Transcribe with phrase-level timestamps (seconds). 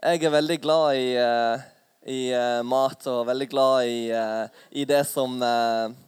[0.00, 1.64] Jeg er veldig glad i, eh,
[2.08, 5.34] i eh, mat og veldig glad i, eh, i det som,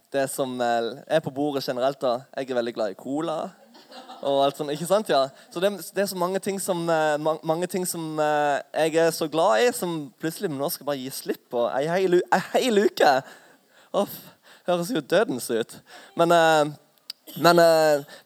[0.08, 2.00] det som er på bordet generelt.
[2.00, 2.22] da.
[2.36, 3.50] Jeg er veldig glad i cola
[4.22, 4.72] og alt sånt.
[4.72, 5.28] Ikke sant, ja?
[5.50, 6.86] Så det, det er så mange ting som,
[7.44, 11.50] mange ting som jeg er så glad i, som plutselig nå skal bare gi slipp
[11.52, 13.12] på ei hel, uke.
[13.92, 14.16] Uff,
[14.64, 15.76] høres jo dødens ut.
[16.16, 16.32] Men
[17.40, 17.56] men,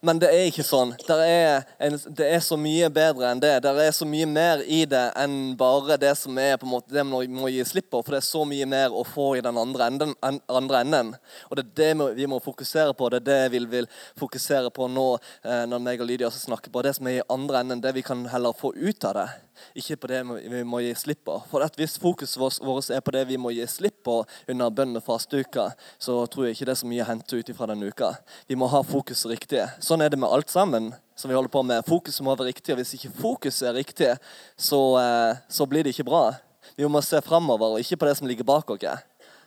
[0.01, 0.95] men det er ikke sånn.
[1.09, 3.53] Er en, det er så mye bedre enn det.
[3.63, 6.95] Det er så mye mer i det enn bare det som er på en måte
[6.95, 8.03] det man må gi slipp på.
[8.03, 10.15] For det er så mye mer å få i den andre enden.
[10.23, 11.15] en- andre enden.
[11.51, 13.11] Og det er det vi må fokusere på.
[13.11, 13.87] Det er det vi vil
[14.19, 15.09] fokusere på nå
[15.45, 16.83] eh, når meg og Lydia snakker på.
[16.83, 19.29] Det som er i andre enden, det vi kan heller få ut av det.
[19.77, 21.39] Ikke på det vi må gi slipp på.
[21.51, 24.97] For at Hvis fokuset vårt er på det vi må gi slipp på under bønn
[24.97, 27.91] og fasteuka, så tror jeg ikke det er så mye å hente ut ifra denne
[27.91, 28.15] uka.
[28.49, 29.65] Vi må ha fokuset riktig.
[29.81, 30.95] Sånn er det med alt sammen.
[31.17, 31.85] som vi holder på med.
[31.89, 34.11] Fokuset må være riktig, og hvis ikke fokuset er riktig,
[34.53, 36.35] så, eh, så blir det ikke bra.
[36.77, 38.85] Vi må se framover, og ikke på det som ligger bak oss.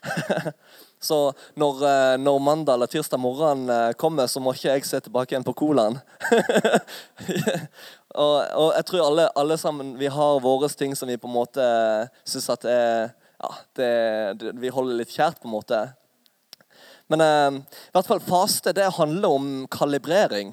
[1.01, 4.99] Så når, eh, når mandag eller tirsdag morgen eh, kommer, så må ikke jeg se
[4.99, 5.95] tilbake igjen på colaen.
[8.15, 11.35] og, og jeg tror alle, alle sammen vi har våre ting som vi på en
[11.35, 11.65] måte
[12.25, 13.91] syns at er ja, det,
[14.39, 15.77] det, Vi holder litt kjært, på en måte.
[17.09, 20.51] Men eh, i hvert fall faste det handler om kalibrering.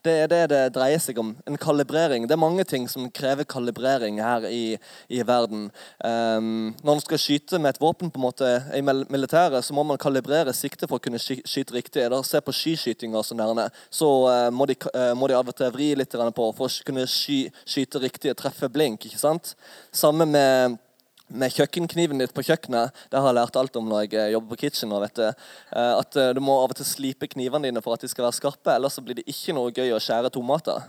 [0.00, 1.34] Det er det det dreier seg om.
[1.44, 2.24] En kalibrering.
[2.24, 4.78] Det er mange ting som krever kalibrering her i,
[5.12, 5.66] i verden.
[6.00, 9.84] Um, når man skal skyte med et våpen på en måte i militæret, så må
[9.84, 12.06] man kalibrere siktet for å kunne sky skyte riktig.
[12.06, 13.66] Eller se på skiskytinga og nærme.
[13.66, 16.86] der, så uh, må, eh, må de av og til vri litt på for å
[16.86, 19.04] kunne sky skyte riktig og treffe blink.
[19.04, 19.52] ikke sant?
[19.92, 20.80] Samme med
[21.30, 22.94] med kjøkkenkniven ditt på kjøkkenet.
[23.10, 24.94] Det har jeg lært alt om når jeg eh, jobber på kitchen.
[25.02, 28.04] Vet du, eh, at eh, Du må av og til slipe knivene dine for at
[28.04, 28.74] de skal være skarpe.
[28.74, 30.88] Ellers så blir det ikke noe gøy å skjære tomater.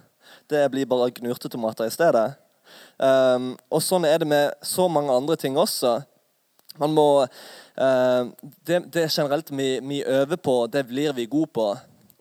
[0.49, 2.31] Det blir bare gnurte tomater i stedet.
[3.01, 5.97] Um, og sånn er det med så mange andre ting også.
[6.79, 8.21] Man må uh,
[8.63, 11.65] det, det generelt vi, vi øver på, det blir vi gode på.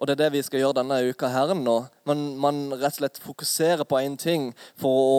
[0.01, 1.75] Og det er det vi skal gjøre denne uka her nå.
[2.09, 4.47] Man, man rett og slett fokuserer på én ting
[4.81, 5.19] for å,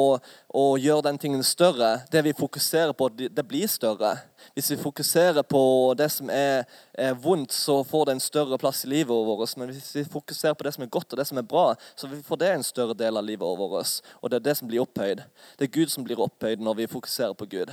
[0.58, 2.00] å gjøre den tingen større.
[2.10, 4.16] Det vi fokuserer på, det, blir større.
[4.58, 5.62] Hvis vi fokuserer på
[6.00, 6.66] det som er,
[6.98, 9.54] er vondt, så får det en større plass i livet vårt.
[9.62, 12.10] Men hvis vi fokuserer på det som er godt og det som er bra, så
[12.10, 14.02] får det en større del av livet vårt.
[14.18, 15.22] Og det er det som blir opphøyd.
[15.62, 17.70] Det er Gud som blir opphøyd når vi fokuserer på Gud.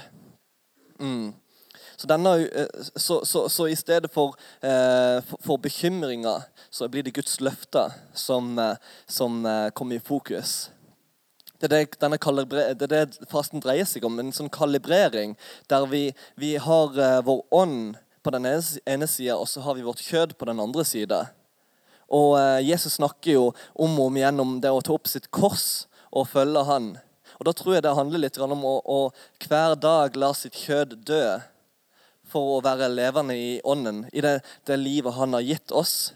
[1.00, 1.32] Mm.
[1.98, 2.66] Så, denne, eh,
[2.96, 4.36] så, så, så i stedet eh, for,
[5.42, 8.76] for bekymringer, så blir det Guds løfter som, eh,
[9.06, 9.42] som
[9.74, 10.70] kommer i fokus.
[11.58, 14.20] Det er det, det er det fasten dreier seg om.
[14.22, 15.34] En sånn kalibrering
[15.66, 16.04] der vi,
[16.38, 16.94] vi har
[17.26, 20.86] vår ånd på den ene, sida, og så har vi vårt kjød på den andre
[20.86, 21.24] sida.
[22.14, 23.44] Og Jesus snakker jo
[23.74, 26.92] om og om igjen om det å ta opp sitt kors og følge Han.
[27.40, 28.98] Og Da tror jeg det handler litt om å, å
[29.42, 31.24] hver dag la sitt kjød dø
[32.28, 36.12] for å være levende i ånden, i det, det livet Han har gitt oss.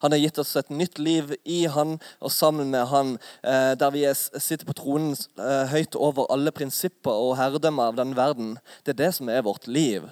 [0.00, 3.90] Han har gitt oss et nytt liv i Han og sammen med Han, eh, der
[3.92, 8.54] vi er, sitter på tronen eh, høyt over alle prinsipper og herredømmer av denne verden.
[8.84, 10.08] Det er det som er vårt liv.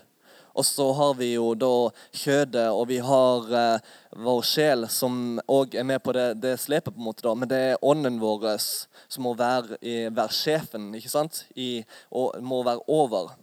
[0.58, 1.72] Og så har vi jo da
[2.20, 3.90] kjødet, og vi har eh,
[4.28, 7.32] vår sjel, som òg er med på det, det slepet, på en måte da.
[7.38, 9.80] Men det er ånden vår som må være,
[10.12, 11.46] være sjefen, ikke sant?
[11.56, 11.78] I,
[12.12, 13.38] og må være over.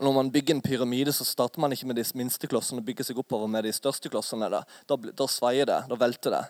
[0.00, 3.10] Når man bygger en pyramide, så starter man ikke med de minste klossene og bygger
[3.10, 4.48] seg oppover med de største klossene.
[4.52, 5.82] Da, da, da sveier det.
[5.90, 6.44] Da velter det.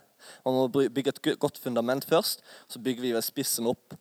[0.46, 3.96] Man må bygge et godt fundament først, så bygger vi ved spissen opp.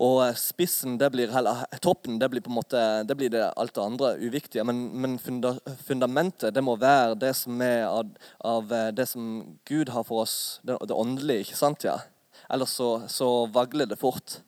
[0.00, 3.50] Og eh, spissen, det blir heller, toppen, det blir på en måte, det blir det
[3.50, 4.64] alt det andre uviktige.
[4.64, 5.54] Men, men funda,
[5.84, 9.26] fundamentet, det må være det som er av, av eh, det som
[9.68, 11.84] Gud har for oss, det, det åndelige, ikke sant?
[11.84, 11.98] ja?
[12.50, 14.40] Ellers så, så vagler det fort.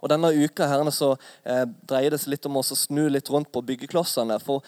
[0.00, 1.14] Og Denne uka her, så
[1.44, 4.38] eh, dreier det seg litt om å snu litt rundt på byggeklossene.
[4.42, 4.64] For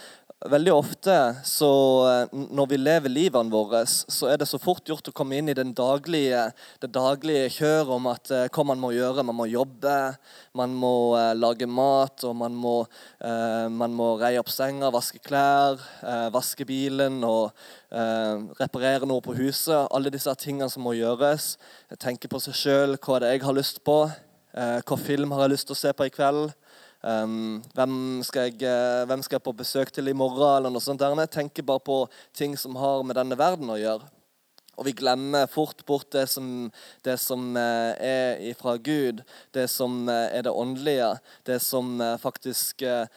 [0.51, 1.15] veldig ofte
[1.45, 1.71] så,
[2.11, 5.51] eh, når vi lever livene våre, så er det så fort gjort å komme inn
[5.51, 6.45] i daglige,
[6.83, 9.25] det daglige kjøret om at eh, hva man må gjøre.
[9.27, 10.17] Man må jobbe,
[10.59, 12.75] man må eh, lage mat, og man må,
[13.23, 15.81] man må reie opp senga, vaske klær,
[16.35, 17.53] vaske bilen og
[18.59, 19.87] reparere noe på huset.
[19.95, 21.55] Alle disse tingene som må gjøres.
[22.03, 23.99] Tenke på seg sjøl, hva er det jeg har lyst på.
[24.53, 26.53] Eh, hva film har jeg lyst til å se på i kveld?
[27.03, 30.59] Hvem, skal jeg, eh, hvem skal jeg på besøk til i morgen?
[30.59, 31.15] eller noe sånt der.
[31.17, 34.05] Jeg tenker bare på ting som har med denne verden å gjøre.
[34.79, 36.71] Og vi glemmer fort bort det som,
[37.03, 43.09] det som eh, er ifra Gud, det som er det åndelige, det som faktisk er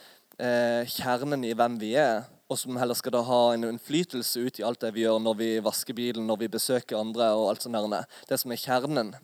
[0.86, 4.66] kjernen i hvem vi er, og som heller skal da ha en innflytelse ut i
[4.68, 7.80] alt det vi gjør når vi vasker bilen, når vi besøker andre og alt sånt
[7.92, 8.04] der.
[8.28, 9.16] Det som er kjernen.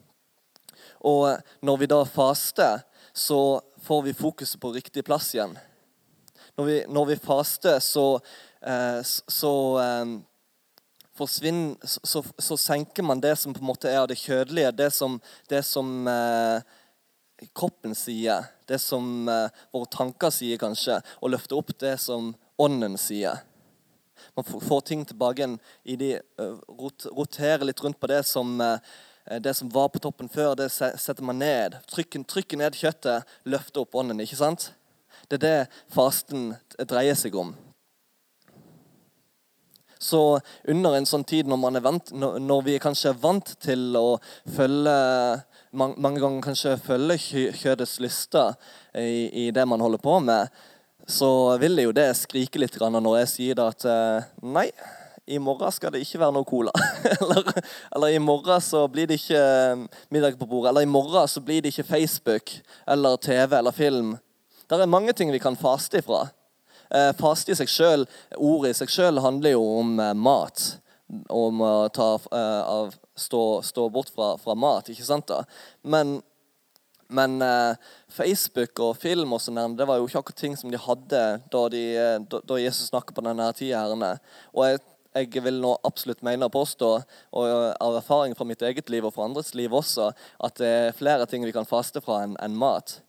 [1.02, 2.84] Og når vi da faster,
[3.14, 5.58] så får vi fokuset på riktig plass igjen.
[6.58, 8.20] Når vi, når vi faster, så,
[8.62, 10.14] eh, så eh,
[11.18, 15.20] forsvinner så, så, senker man det som på en måte er det kjødelige, det som,
[15.50, 16.62] det som eh,
[17.58, 23.00] kroppen sier, det som eh, våre tanker sier, kanskje, og løfter opp det som ånden
[23.02, 23.42] sier.
[24.38, 26.12] Man får ting tilbake igjen i de
[26.78, 28.78] rot, Roterer litt rundt på det som, uh,
[29.42, 30.56] det som var på toppen før.
[30.60, 31.78] Det setter man ned.
[31.92, 34.24] Trykker, trykker ned kjøttet, løfter opp ånden.
[34.24, 34.72] ikke sant?
[35.30, 36.56] Det er det fasten
[36.90, 37.54] dreier seg om.
[40.02, 44.18] Så under en sånn tid når, vant, når vi kanskje er vant til å
[44.50, 44.96] følge
[45.72, 47.18] mange ganger kanskje følge
[47.56, 48.56] kjødets lyster
[48.98, 50.50] i, i, det man holder på med,
[51.08, 54.68] så vil det jo det skrike litt når jeg sier at eh, nei,
[55.28, 56.72] i morgen skal det ikke være noe cola.
[57.22, 57.52] eller,
[57.96, 59.84] eller, i morgen så blir det ikke eh,
[60.14, 60.72] middag på bordet.
[60.72, 62.56] Eller i morgen så blir det ikke Facebook
[62.90, 64.16] eller TV eller film.
[64.68, 66.26] Det er mange ting vi kan faste ifra.
[66.92, 68.08] Eh, faste i seg sjøl,
[68.38, 70.66] ordet i seg sjøl, handler jo om eh, mat.
[71.30, 75.30] Om å ta, eh, av, stå, stå, bort fra, fra, mat, ikke sant?
[75.32, 75.44] da?
[75.84, 76.20] Men
[77.12, 77.76] men eh,
[78.08, 81.64] Facebook og film og sånn, det var jo ikke akkurat ting som de hadde da,
[81.74, 83.82] de, eh, da, da Jesus snakket på denne tida.
[84.56, 84.80] Og jeg,
[85.16, 86.90] jeg, vil nå absolutt mene og påstå,
[87.38, 90.12] og av erfaring fra mitt eget liv og fra andres liv også,
[90.44, 93.00] at det er flere ting vi kan faste fra enn en mat.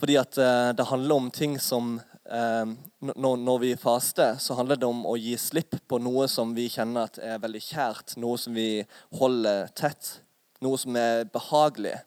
[0.00, 2.72] Fordi at eh, det handler om ting som eh,
[3.04, 6.70] når, når, vi faster, så handler det om å gi slipp på noe som vi
[6.72, 8.80] kjenner at er veldig kjært, noe som vi
[9.20, 10.14] holder tett,
[10.64, 11.98] noe som er behagelig.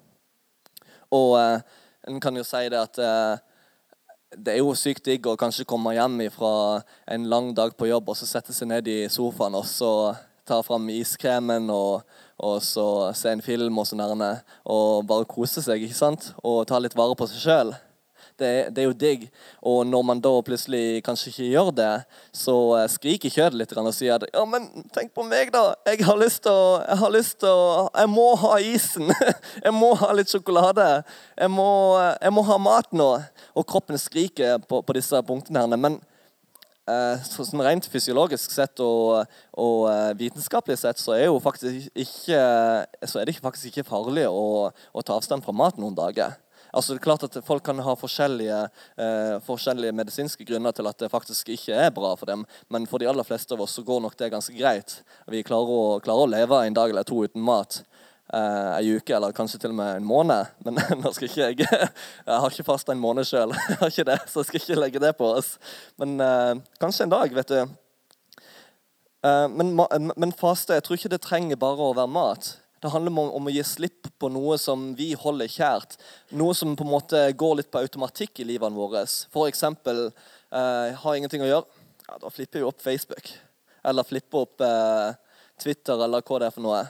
[1.13, 1.59] Og eh,
[2.09, 3.52] en kan jo si det at eh,
[4.37, 6.81] det er jo sykt digg å kanskje komme hjem fra
[7.11, 9.91] en lang dag på jobb og så sette seg ned i sofaen og så
[10.47, 12.03] ta fram iskremen og,
[12.43, 12.85] og så
[13.15, 16.33] se en film og sånn og bare kose seg ikke sant?
[16.43, 17.75] og ta litt vare på seg sjøl.
[18.39, 19.25] Det, det, er jo digg.
[19.61, 21.91] Og når man da plutselig kanskje ikke gjør det,
[22.33, 24.65] så eh, skriker kjødet litt og sier at ja, men
[24.95, 25.75] tenk på meg, da.
[25.85, 29.13] Jeg har lyst til å Jeg har lyst til å Jeg må ha isen.
[29.65, 30.87] Jeg må ha litt sjokolade.
[31.37, 31.69] Jeg må,
[32.21, 33.09] jeg må ha mat nå.
[33.53, 35.61] Og kroppen skriker på, på disse punktene.
[35.63, 35.99] her, men
[37.23, 39.85] så, sånn Rent fysiologisk sett og, og
[40.19, 41.31] vitenskapelig sett så er,
[41.95, 42.41] ikke,
[43.07, 46.35] så er det faktisk ikke farlig å, å ta avstand fra mat noen dager.
[46.73, 48.59] Altså det er klart at Folk kan ha forskjellige,
[48.97, 52.97] eh, forskjellige, medisinske grunner til at det faktisk ikke er bra for dem, men for
[52.99, 55.01] de aller fleste av oss så går nok det ganske greit.
[55.29, 57.83] Vi klarer å, klarer å leve en dag eller to uten mat.
[58.33, 60.49] Eh, ei uke eller kanskje til og med en måned.
[60.65, 63.53] Men nå skal ikke jeg Jeg har ikke fasta en måned sjøl,
[63.83, 65.57] så jeg skal ikke legge det på oss.
[66.01, 67.61] Men eh, kanskje en dag, vet du.
[69.23, 72.55] Eh, men, men faste, jeg tror ikke det trenger bare å være mat.
[72.83, 75.93] Det handler om, om, å gi slipp på noe som vi holder kjært.
[76.35, 79.05] Noe som på en måte går litt på automatikk i livene våre.
[79.31, 81.85] For eksempel eh, har ingenting å gjøre.
[82.09, 83.31] Ja, da flipper jeg opp Facebook.
[83.87, 85.15] Eller flipper opp eh,
[85.63, 86.83] Twitter, eller hva det er for noe.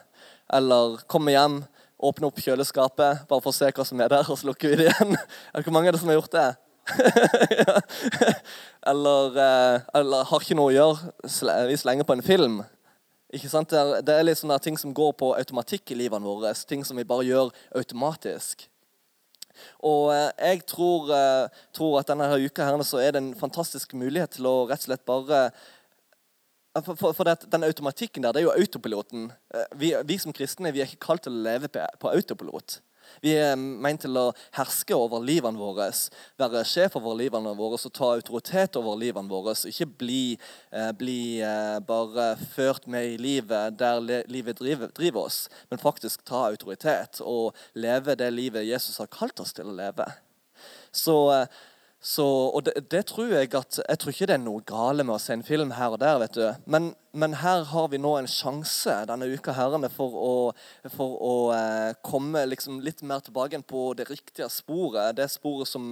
[0.58, 1.62] Eller kommer hjem,
[2.02, 4.82] åpner opp kjøleskapet bare for å se hva som er der, og så lukker vi
[4.82, 5.14] det igjen.
[5.60, 6.50] Hvor mange er det som har gjort det?
[8.92, 11.14] eller, eh, eller har ikke noe å gjøre.
[11.70, 12.64] Vi slenger på en film.
[13.34, 13.72] Ikke sant?
[13.74, 16.54] Det er, det er litt ting som går på automatikk i livene våre.
[16.70, 18.68] Ting som vi bare gjør automatisk.
[19.86, 23.34] Og eh, jeg tror, eh, tror, at denne her uka her, så er det en
[23.38, 25.64] fantastisk mulighet til å rett og slett bare eh,
[26.74, 29.28] For, for, for det, den automatikken der, det er jo autopiloten.
[29.78, 32.80] Vi, vi, som kristne vi er ikke kalt til å leve på, på autopilot.
[33.24, 34.26] Vi er meint til å
[34.58, 35.90] herske over livene våre,
[36.40, 39.56] være sjef over livene våre og ta autoritet over livene våre.
[39.70, 40.38] Ikke bli,
[40.72, 46.26] eh, bli eh, bare ført med i livet der livet driver, driver, oss, men faktisk
[46.28, 50.08] ta autoritet og leve det livet Jesus har kalt oss til å leve.
[50.94, 51.62] Så eh,
[52.04, 55.16] så, og det, det, tror Jeg at, jeg tror ikke det er noe gale med
[55.16, 56.18] å se en film her og der.
[56.20, 56.44] vet du.
[56.68, 60.34] Men, men her har vi nå en sjanse denne uka herrene, for å,
[60.92, 65.16] for å eh, komme liksom litt mer tilbake på det riktige sporet.
[65.16, 65.86] Det sporet som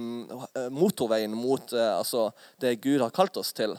[0.52, 2.28] eh, motorveien mot eh, altså
[2.60, 3.78] det Gud har kalt oss til.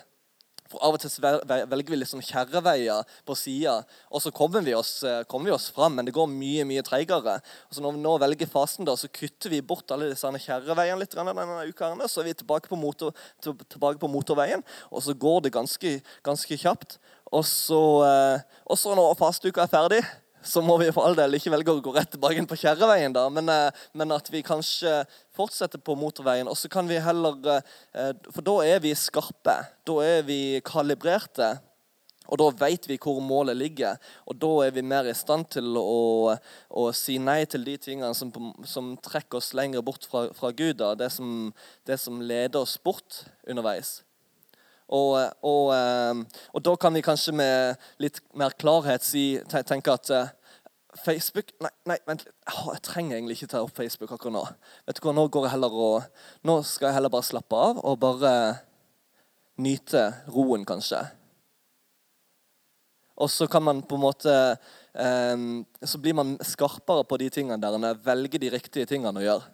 [0.81, 3.75] Av og til velger vi liksom kjerreveier på sida,
[4.09, 6.83] og så kommer vi, oss, eh, kommer vi oss fram, men det går mye mye
[6.85, 7.39] treigere.
[7.77, 11.59] Når vi nå velger fasen, da, så kutter vi bort alle disse kjerreveiene litt denne
[11.69, 11.91] uka.
[12.07, 13.13] Så er vi tilbake på, motor,
[13.43, 16.97] tilbake på motorveien, og så går det ganske, ganske kjapt.
[17.33, 20.03] Og så, eh, og så når fasteuka er ferdig,
[20.43, 23.25] så må vi for all del ikke velge å gå rett tilbake på kjerreveien, da,
[23.33, 25.03] men, eh, men, at vi kanskje
[25.35, 26.49] fortsetter på motorveien.
[26.49, 29.55] Og så kan vi heller eh, For da er vi skarpe.
[29.87, 31.55] Da er vi kalibrerte.
[32.31, 33.97] Og da vet vi hvor målet ligger,
[34.31, 36.31] og da er vi mer i stand til å,
[36.71, 38.31] å si nei til de tingene som,
[38.63, 40.77] som trekker oss lenger bort fra, fra Gud.
[40.79, 40.93] Da.
[40.95, 41.51] Det, som,
[41.83, 43.99] det som leder oss bort underveis.
[44.89, 45.15] Og,
[45.47, 50.33] og, eh, og, da kan vi kanskje med litt mer klarhet si, tenke at eh,
[51.03, 52.35] Facebook Nei, nei vent litt.
[52.45, 54.43] Jeg trenger egentlig ikke ta opp Facebook akkurat nå.
[54.87, 57.81] Vet du hva, Nå går jeg heller og, nå skal jeg heller bare slappe av
[57.81, 58.33] og bare
[59.63, 61.01] nyte roen, kanskje.
[63.23, 65.43] Og så kan man på en måte eh,
[65.85, 67.99] Så blir man skarpere på de tingene der.
[68.05, 69.52] Velge de riktige tingene å gjøre.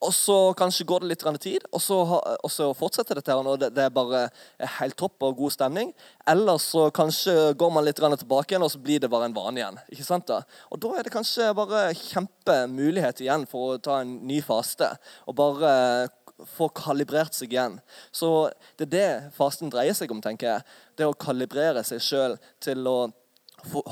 [0.00, 3.58] Og så kanskje går det litt tid, og så, og så fortsetter dette her, og
[3.60, 4.22] det, det, er bare
[4.78, 5.92] helt topp og god stemning.
[6.28, 9.60] Eller så kanskje går man litt tilbake igjen, og så blir det bare en vane
[9.60, 9.76] igjen.
[9.92, 10.40] ikke sant da?
[10.72, 14.88] Og da er det kanskje bare kjempemulighet igjen for å ta en ny faste.
[15.28, 15.74] Og bare
[16.48, 17.76] få kalibrert seg igjen.
[18.12, 20.68] Så det er det fasten dreier seg om, tenker jeg.
[20.96, 22.98] Det å kalibrere seg sjøl til å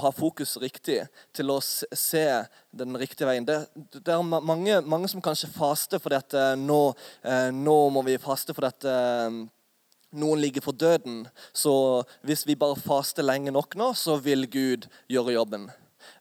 [0.02, 1.02] ha fokus riktig,
[1.36, 2.24] til å se
[2.74, 3.46] den riktige veien.
[3.48, 3.60] Det,
[3.96, 6.80] det er mange, mange, som kanskje faster for at eh, nå,
[7.22, 9.40] eh, nå må vi faste for at eh,
[10.18, 11.26] noen ligger for døden.
[11.52, 11.72] Så
[12.26, 15.68] hvis vi bare faster lenge nok nå, så vil Gud gjøre jobben.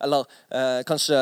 [0.04, 1.18] Eller eh, kanskje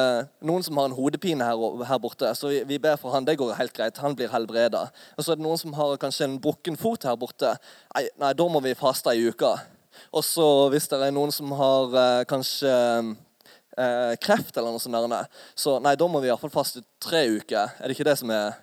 [0.45, 2.31] noen som har en hodepine her, her borte.
[2.35, 4.01] Så vi, vi, ber for han, det går helt greit.
[4.03, 4.87] Han blir helbreda.
[5.15, 7.55] Og så er det noen som har kanskje en brukken fot her borte.
[7.95, 9.55] Nei, nei da må vi faste ei uke.
[10.13, 12.73] Og så hvis det er noen som har eh, kanskje
[13.77, 17.75] eh, kreft eller noe sånt, så nei, da må vi iallfall faste tre uker.
[17.79, 18.55] Er det ikke det som er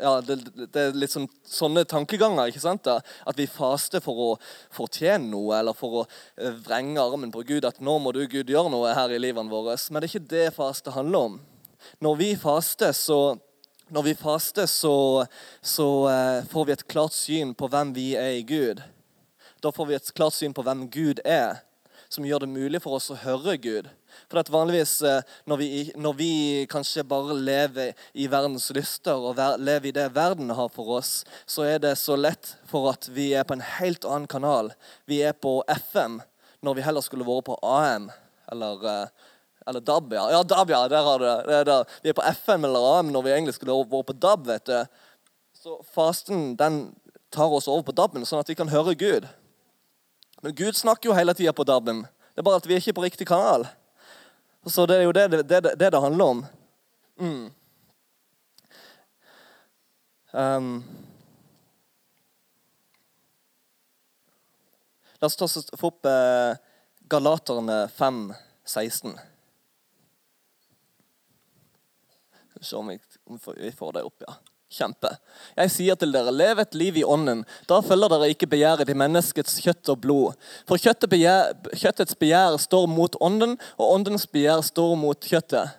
[0.00, 2.50] Ja, det, det er litt sånn, sånne tankeganger.
[2.50, 2.84] ikke sant?
[2.86, 2.98] da?
[3.28, 4.30] At vi faster for å
[4.74, 7.68] fortjene noe, eller for å eh, vrenge armen på Gud.
[7.68, 9.76] At nå må du, Gud, gjøre noe her i livene våre.
[9.90, 11.38] Men det er ikke det faste handler om.
[12.04, 13.38] Når vi faster, så
[13.88, 15.24] når vi faster, så,
[15.64, 18.82] så uh, får vi et klart syn på hvem vi er i Gud.
[19.60, 21.64] Da får vi et klart syn på hvem Gud er,
[22.08, 23.88] som gjør det mulig for oss å høre Gud.
[24.30, 26.30] For at vanligvis eh, når vi, når vi
[26.70, 31.66] kanskje bare lever i verdens lyster og lever i det verden har for oss, så
[31.66, 34.70] er det så lett for at vi er på en helt annen kanal.
[35.10, 35.58] Vi er på
[35.90, 36.20] FM
[36.64, 38.08] når vi heller skulle vært på AM
[38.52, 39.34] eller, eh,
[39.68, 40.14] eller DAB.
[40.16, 40.84] Ja, ja DAB, ja.
[40.88, 41.60] Der har du det.
[41.68, 44.46] det vi er på FM eller AM når vi egentlig skulle vært på DAB.
[44.54, 45.04] vet du.
[45.58, 46.80] Så fasten den
[47.30, 49.26] tar oss over på DAB-en, sånn at vi kan høre Gud.
[50.40, 52.02] Men Gud snakker jo hele tida på DAB-en.
[52.34, 53.66] Det er bare at vi er ikke på riktig kanal.
[54.66, 56.46] Så det er jo det det, det, det, handler om.
[57.18, 57.50] Mm.
[60.32, 60.84] Um.
[65.18, 66.54] La oss ta oss opp eh,
[67.10, 68.20] Galaterne 5,
[68.64, 69.16] 16.
[72.50, 72.92] Skal vi se om
[73.56, 74.36] vi får det opp, ja
[74.72, 75.10] kjempe.
[75.56, 77.44] Jeg sier til dere, lev et liv i ånden.
[77.68, 80.48] Da følger dere ikke begjæret til menneskets kjøtt og blod.
[80.68, 85.76] For begjær, kjøttets begjær står mot ånden, og åndens begjær står mot kjøttet.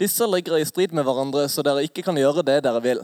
[0.00, 3.02] Disse ligger i strid med hverandre, så dere ikke kan gjøre det dere vil.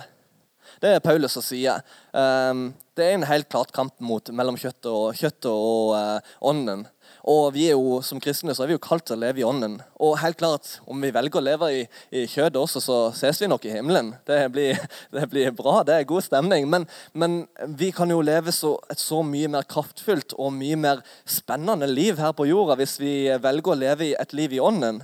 [0.81, 1.83] Det er Paulus som sier.
[2.13, 6.87] Um, det er en helt klart kamp mot, mellom kjøttet og, kjøttet og uh, ånden.
[7.27, 9.47] Og vi er jo, som kristne så er vi jo kalt til å leve i
[9.47, 9.81] ånden.
[10.03, 11.81] Og helt klart, om vi velger å leve i,
[12.15, 14.13] i kjødet også, så ses vi nok i himmelen.
[14.29, 14.79] Det blir,
[15.17, 16.69] det blir bra, det er god stemning.
[16.71, 17.43] Men, men
[17.79, 22.23] vi kan jo leve så, et så mye mer kraftfullt og mye mer spennende liv
[22.23, 25.03] her på jorda hvis vi velger å leve et liv i ånden.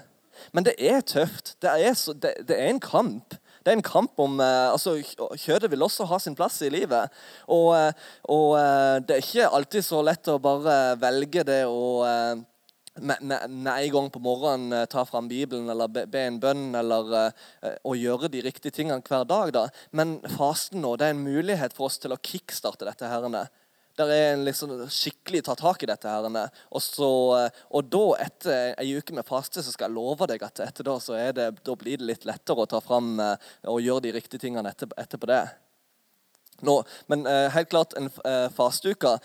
[0.53, 1.57] Men det er tøft.
[1.63, 3.37] Det er, så, det, det er en kamp.
[3.63, 7.13] Det er en kamp om eh, altså Kjøttet vil også ha sin plass i livet.
[7.47, 7.93] Og, eh,
[8.29, 12.09] og, eh, det er ikke alltid så lett å bare velge det å
[13.01, 17.33] med, med, en gang på morgenen ta fram Bibelen eller be, be en bønn eller
[17.89, 19.53] å gjøre de riktige tingene hver dag.
[19.55, 19.63] da.
[19.97, 23.09] Men fasten nå, det er en mulighet for oss til å kickstarte dette.
[23.09, 23.47] herrene.
[23.99, 26.09] Der er en liksom skikkelig tatt tak i dette.
[26.09, 26.53] her.
[26.71, 27.11] Og, så,
[27.71, 30.97] og da, etter ei uke med faste, så skal jeg love deg at etter da,
[31.01, 34.47] så det, da blir det litt lettere å ta fram eh, og gjøre de riktige
[34.47, 35.45] tingene etter, etterpå det.
[36.65, 36.79] Nå,
[37.13, 39.19] men eh, helt klart, en eh, fasteuke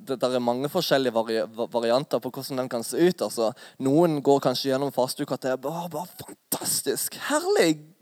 [0.00, 1.40] det, der er mange forskjellige vari,
[1.72, 3.22] varianter på hvordan den kan se ut.
[3.26, 3.50] Altså,
[3.84, 7.18] noen går kanskje gjennom fasteuka er bare, bare fantastisk.
[7.28, 7.99] Herlig!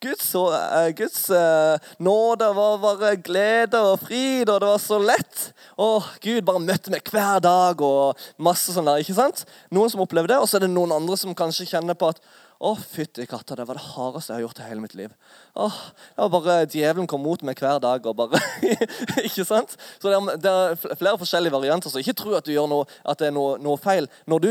[0.00, 5.42] Guds, uh, Guds uh, nåde var bare glede og frid, og det var så lett.
[5.76, 9.02] Og Gud bare møtte meg hver dag og masse sånn der.
[9.04, 9.44] ikke sant?
[9.68, 12.22] Noen som opplever det, og så er det noen andre som kanskje kjenner på at
[12.60, 15.12] å, fytti katta, det var det hardeste jeg har gjort i hele mitt liv.
[15.56, 15.76] Åh,
[16.12, 18.40] det var bare Djevelen kom mot meg hver dag og bare
[19.28, 19.72] Ikke sant?
[19.96, 21.88] Så det er, det er, flere forskjellige varianter.
[21.88, 24.10] Så ikke tro at du gjør noe, at det er noe, noe feil.
[24.28, 24.50] Du,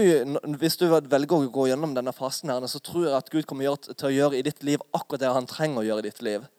[0.58, 3.78] hvis du velger å gå gjennom denne fasen, her, så tror jeg at Gud kommer
[3.86, 6.50] til å gjøre i ditt liv akkurat det han trenger å gjøre i ditt liv.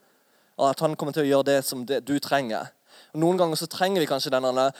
[0.60, 2.70] Og at han kommer til å gjøre det som det, du trenger.
[3.18, 4.74] Noen ganger så trenger vi kanskje den der,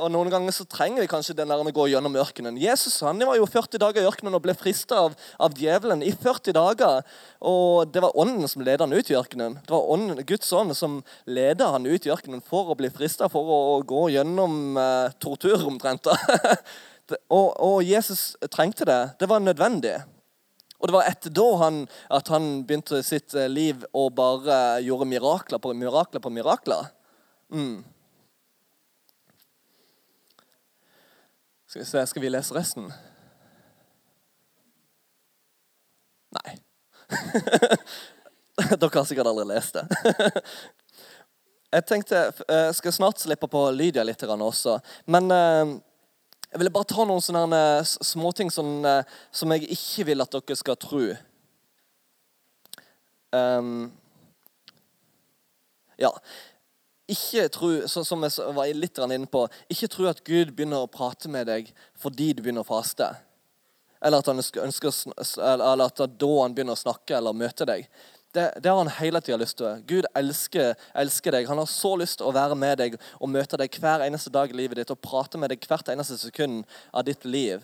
[0.00, 2.56] og noen ganger så trenger vi kanskje den der å gå gjennom ørkenen.
[2.60, 6.12] Jesus han var jo 40 dager i ørkenen og ble frista av, av, djevelen i
[6.16, 7.02] 40 dager.
[7.44, 9.58] Og det var ånden som ledet han ut i ørkenen.
[9.60, 13.28] Det var ånden, Guds ånd som ledet han ut i ørkenen for å bli frista,
[13.32, 16.08] for å, å, gå gjennom eh, tortur omtrent.
[17.36, 19.02] og, og Jesus trengte det.
[19.20, 19.98] Det var nødvendig.
[20.82, 25.06] Og det var etter da han, at han begynte sitt eh, liv og bare gjorde
[25.12, 26.90] mirakler på mirakler på mirakler.
[27.52, 27.84] Mm.
[31.66, 32.92] Skal vi se, skal vi lese resten?
[36.32, 36.54] Nei.
[38.80, 39.84] Dere har sikkert aldri lest det.
[41.72, 44.74] Jeg tenkte jeg eh, skal snart slippe på Lydia litt også.
[45.08, 45.70] Men eh,
[46.50, 50.56] jeg ville bare ta noen sånne småting som, eh, som jeg ikke vil at dere
[50.60, 51.06] skal tro.
[53.32, 53.88] Um,
[55.96, 56.12] ja.
[57.10, 59.42] Ikke tro, som jeg var litt inne på,
[59.72, 63.10] ikke tro at Gud begynner å prate med deg fordi du begynner å faste.
[64.02, 64.94] Eller at, han ønsker,
[65.42, 67.86] eller at da han begynner å snakke eller møte deg.
[68.32, 69.82] Det, det, har han hele tida lyst til.
[69.86, 71.50] Gud elsker, elsker, deg.
[71.50, 74.50] Han har så lyst til å være med deg og møte deg hver eneste dag
[74.50, 76.62] i livet ditt og prate med deg hvert eneste sekund
[76.94, 77.60] av ditt liv.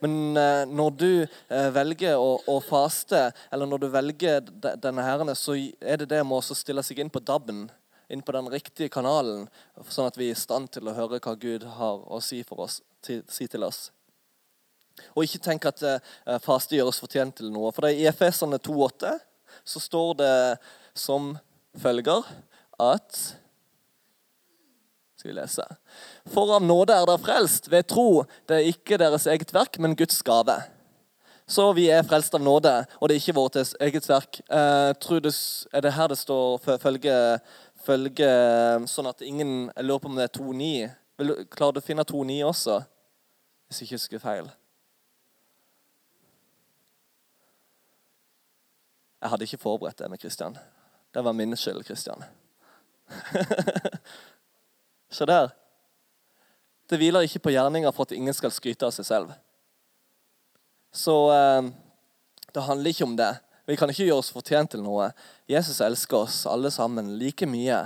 [0.00, 4.48] Men eh, når du eh, velger å, å, faste, eller når du velger
[4.80, 7.66] denne herren, så er det det med å stille seg inn på DAB-en,
[8.08, 9.46] inn på den riktige kanalen,
[9.88, 12.80] sånn at vi er i stand til å høre hva Gud har å si, oss,
[13.04, 13.88] til, si til oss.
[15.14, 17.70] Og ikke tenk at eh, faste gjør oss fortjent til noe.
[17.74, 19.12] For det i Efesene 2,8
[19.68, 20.38] så står det
[20.98, 21.34] som
[21.78, 22.24] følger
[22.78, 23.20] at
[25.18, 25.64] skal vi lese.
[26.30, 28.24] For av nåde er dere frelst ved tro.
[28.46, 30.60] Det er ikke deres eget verk, men Guds gave.
[31.48, 34.38] Så vi er frelst av nåde, og det er ikke vårt eget verk.
[34.46, 37.14] Eh, er det her det står følge,
[37.88, 38.30] følge
[38.90, 40.70] sånn at ingen Jeg lurer på om det er 2-9.
[41.50, 42.78] Klarer du å finne 2-9 også?
[43.68, 44.50] Hvis jeg ikke husker feil.
[49.18, 50.54] Jeg hadde ikke forberedt det med Kristian.
[51.14, 52.22] Det var min skyld, Kristian.
[55.10, 55.50] Se der.
[56.88, 59.34] Det hviler ikke på gjerninger for at ingen skal skryte av seg selv.
[60.94, 61.68] Så eh,
[62.54, 63.32] det handler ikke om det.
[63.68, 65.10] Vi kan ikke gjøre oss fortjent til noe.
[65.50, 67.82] Jesus elsker oss alle sammen like mye.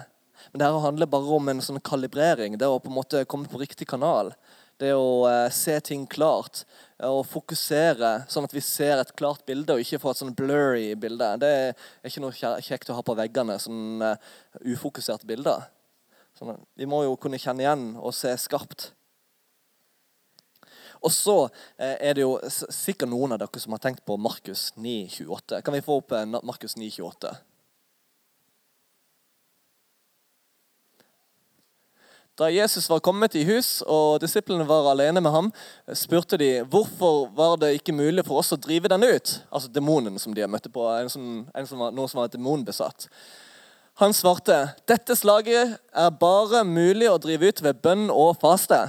[0.53, 2.55] Men det her handler bare om en sånn kalibrering.
[2.59, 4.31] Det å på en måte komme på riktig kanal.
[4.79, 6.63] Det å eh, se ting klart
[7.03, 10.87] og fokusere, sånn at vi ser et klart bilde og ikke får et sånn blurry
[10.99, 11.33] bilde.
[11.43, 14.15] Det er ikke noe kjekt å ha på veggene, sånn uh,
[14.63, 15.27] bilder.
[15.27, 15.57] bilde.
[16.39, 18.93] Sånn, vi må jo kunne kjenne igjen og se skarpt.
[21.03, 24.71] Og så uh, er det jo sikkert noen av dere som har tenkt på Markus
[24.79, 25.63] 9,28.
[25.67, 27.35] Kan vi få opp uh, Markus 9,28?
[32.35, 35.51] Da Jesus var kommet i hus og disiplene var alene med ham,
[35.93, 39.35] spurte de hvorfor var det ikke mulig for oss å drive den ut.
[39.53, 43.11] Altså demonen som de møtte på, en som, en som var, noen som var demonbesatt.
[44.01, 48.81] Han svarte dette slaget er bare mulig å drive ut ved bønn og faste.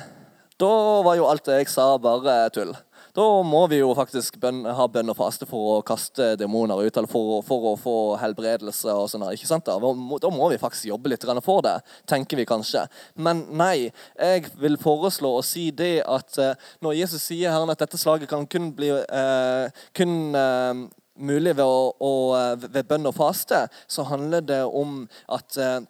[0.62, 0.74] Da
[1.06, 2.74] var jo alt det jeg sa, bare tull.
[3.14, 6.96] Da må vi jo faktisk bønn, ha bønn og faste for å kaste demoner ut,
[6.98, 9.28] eller for, for å få helbredelse og sånn.
[9.36, 9.76] ikke sant Da?
[9.78, 11.76] da må vi faktisk jobbe litt for det,
[12.10, 12.88] tenker vi kanskje.
[13.14, 17.86] Men nei, jeg vil foreslå å si det at eh, når Jesus sier her at
[17.86, 20.84] dette slaget kan kun bli eh, kun eh,
[21.22, 25.82] mulig ved, å, å, eh, ved bønn og faste, så handler det om at eh,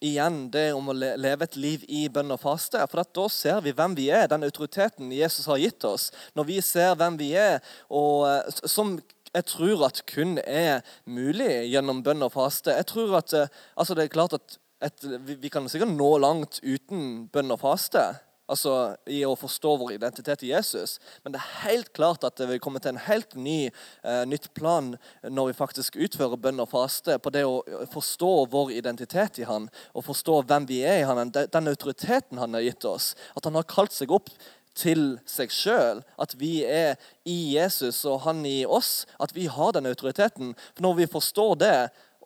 [0.00, 2.80] igjen det om å leve et liv i bønn og faste.
[2.90, 6.08] For da ser vi hvem vi er, den autoriteten Jesus har gitt oss.
[6.38, 8.96] Når vi ser hvem vi er, og eh, som
[9.34, 12.72] jeg tror at kun er mulig gjennom bønn og faste.
[12.74, 15.04] Jeg tror at, eh, altså Det er klart at et,
[15.42, 18.04] vi kan sikkert nå langt uten bønn og faste
[18.48, 18.74] altså
[19.10, 20.96] i å forstå vår identitet i Jesus.
[21.22, 23.70] Men det er helt klart at vi kommer til en helt ny,
[24.02, 27.60] eh, nytt plan når vi faktisk utfører bønn og faste, på det å
[27.92, 32.54] forstå vår identitet i Han, og forstå hvem vi er i Han, den autoriteten Han
[32.54, 33.14] har gitt oss.
[33.36, 34.30] At Han har kalt seg opp
[34.78, 36.02] til seg sjøl.
[36.20, 36.96] At vi er
[37.28, 39.06] i Jesus og han i oss.
[39.18, 40.54] At vi har den autoriteten.
[40.74, 41.78] For når vi forstår det,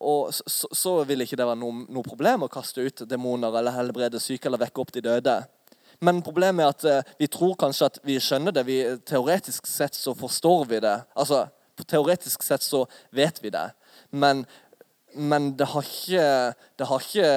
[0.03, 4.21] så, så, vil ikke det være noe, noe problem å kaste ut demoner eller helbrede
[4.21, 5.37] syke eller vekke opp de døde.
[6.03, 8.67] Men problemet er at eh, vi tror kanskje at vi skjønner det.
[8.67, 10.99] Vi, teoretisk sett så forstår vi det.
[11.15, 11.47] Altså,
[11.89, 12.85] Teoretisk sett så
[13.17, 13.65] vet vi det.
[14.11, 14.45] Men,
[15.15, 16.27] men det, har ikke,
[16.79, 17.31] det, har ikke,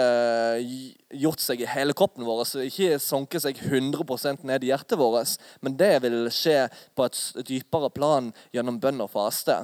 [1.15, 2.43] gjort seg i hele kroppen vår.
[2.45, 5.37] Så ikke sunket seg 100% ned i hjertet vårt.
[5.65, 6.65] Men det vil skje
[6.97, 9.63] på et dypere plan gjennom bønn og faste.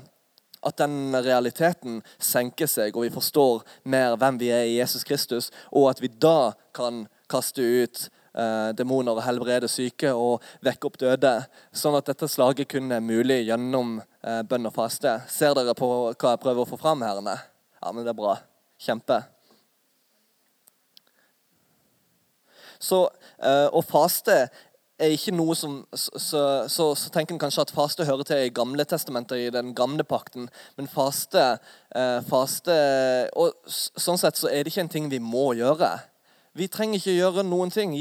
[0.61, 5.49] At den realiteten senker seg, og vi forstår mer hvem vi er i Jesus Kristus,
[5.73, 10.97] og at vi da kan kaste ut eh, demoner og helbrede syke og vekke opp
[11.01, 11.33] døde.
[11.75, 15.19] Sånn at dette slaget kun er mulig gjennom eh, bønn og faste.
[15.31, 17.21] Ser dere på hva jeg prøver å få fram, her?
[17.81, 18.37] Ja, men det er bra.
[18.81, 19.21] Kjempe.
[22.81, 23.05] Så
[23.37, 24.47] eh, å faste
[25.01, 28.45] er ikke noe som så, så, så, så tenker en kanskje at faste hører til
[28.45, 30.49] i Gamle testamenter, i den gamle pakten.
[30.77, 31.45] Men faste,
[31.95, 32.75] eh, faste
[33.39, 35.93] Og sånn sett så er det ikke en ting vi må gjøre.
[36.51, 37.93] Vi trenger ikke gjøre noen ting.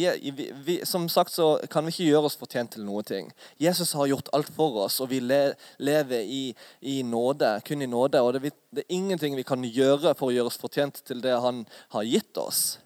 [0.89, 3.29] Som sagt så kan vi ikke gjøre oss fortjent til noen ting.
[3.63, 6.43] Jesus har gjort alt for oss, og vi le, lever i,
[6.81, 8.23] i, nåde, kun i nåde.
[8.27, 11.37] Og det, det, er ingenting vi kan gjøre for å gjøre oss fortjent til det
[11.45, 11.63] han
[11.95, 12.81] har gitt oss.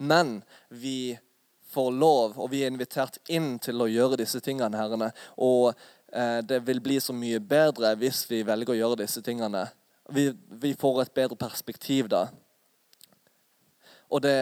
[0.00, 0.38] Men
[0.72, 1.18] vi
[1.74, 4.78] får lov, og vi er invitert inn til å gjøre disse tingene.
[4.80, 5.12] herrene.
[5.36, 5.74] Og
[6.16, 9.66] eh, det vil bli så mye bedre hvis vi velger å gjøre disse tingene.
[10.08, 12.30] Vi, vi får et bedre perspektiv da.
[14.08, 14.36] Og det,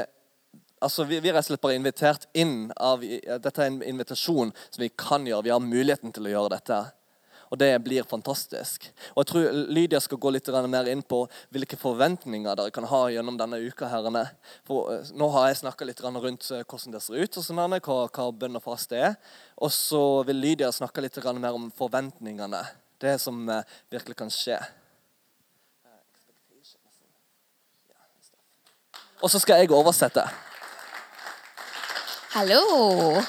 [0.82, 4.52] altså vi, vi er rett og slett bare invitert inn av Dette er en invitasjon
[4.68, 5.46] som vi kan gjøre.
[5.46, 6.82] Vi har muligheten til å gjøre dette.
[7.52, 8.86] Og det blir fantastisk.
[9.12, 11.18] Og jeg tror Lydia skal gå litt mer inn på
[11.52, 13.90] hvilke forventninger dere kan ha gjennom denne uka.
[13.92, 14.24] herrene.
[14.64, 17.60] For eh, Nå har jeg snakka litt rundt eh, hvordan det ser ut, og sånn,
[17.60, 19.18] hva, hva bønn og faste er.
[19.60, 22.62] Og så vil Lydia snakke litt mer om forventningene.
[22.96, 24.56] Det som eh, virkelig kan skje.
[29.20, 30.24] Og så skal jeg oversette.
[32.34, 33.20] Hallo.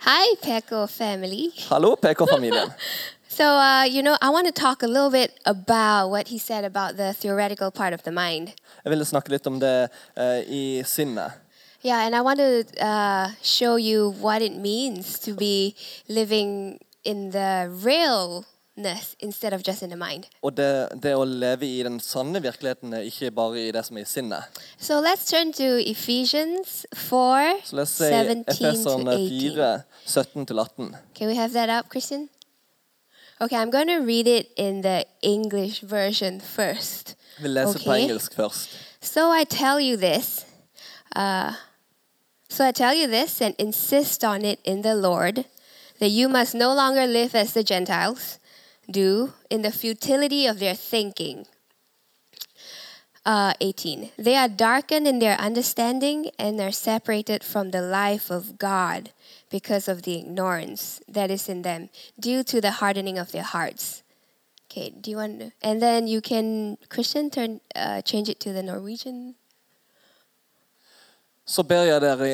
[0.00, 1.52] Hi, Peko family.
[1.68, 2.72] Hallo, Peko-familien.
[3.28, 6.64] so, uh, you know, I want to talk a little bit about what he said
[6.64, 8.54] about the theoretical part of the mind.
[8.84, 11.36] Jeg ville snakke litt om det uh, i sinnet.
[11.82, 15.76] Yeah, and I want to uh, show you what it means to be
[16.08, 18.46] living in the real
[19.20, 20.24] instead of just in the mind.
[20.42, 24.06] Og det, det, å leve i den sanne virkeligheten, ikke bare i det som er
[24.06, 24.60] i sinnet.
[24.78, 29.70] So let's turn to Ephesians 4, Så la oss se Efeserne 4,
[30.06, 30.94] 17-18.
[31.14, 32.28] Can we have that up, Christian?
[33.40, 37.16] Okay, I'm going to read it in the English version first.
[37.38, 37.84] Vi leser okay.
[37.84, 38.68] på engelsk først.
[39.00, 40.44] So I tell you this.
[41.16, 41.52] Uh,
[42.50, 45.44] so I tell you this and insist on it in the Lord
[46.00, 48.39] that you must no longer live as the Gentiles
[48.90, 51.46] do in the futility of their thinking.
[53.26, 54.12] Uh, 18.
[54.16, 59.10] They are darkened in their understanding and are separated from the life of God
[59.50, 64.02] because of the ignorance that is in them due to the hardening of their hearts.
[64.70, 65.52] Okay, do you want to?
[65.62, 69.34] And then you can, Christian, turn, uh, change it to the Norwegian
[71.50, 72.28] så ber jeg dere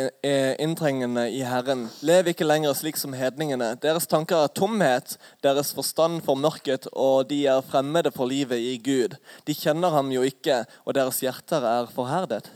[0.61, 3.71] inntrengende i Herren, lev ikke lenger slik som hedningene.
[3.81, 9.17] Deres tanker er tomhet, deres forstand formørket, og de er fremmede for livet i Gud.
[9.49, 12.51] De kjenner ham jo ikke, og deres hjerter er forherdet.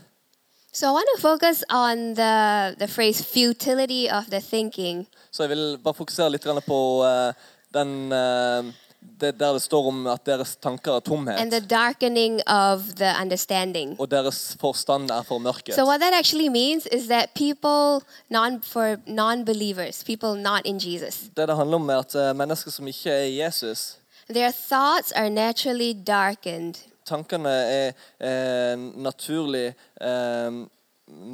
[0.71, 5.07] So I want to focus on the, the phrase futility of the thinking.
[5.31, 7.33] Så jeg vil bare fokusere litt på uh,
[7.73, 8.69] den uh,
[9.21, 11.39] det der det står om at deres tanker er tomhet.
[11.39, 13.99] And the darkening of the understanding.
[13.99, 15.75] Og deres forstand er formørket.
[15.75, 21.19] So what that actually means is that people non for non-believers, people not in Jesus.
[21.37, 23.97] Det det handler om er at uh, mennesker som ikke er Jesus.
[24.29, 26.75] Their thoughts are naturally darkened.
[27.05, 27.87] Tankene er
[28.21, 30.51] eh, naturlig eh,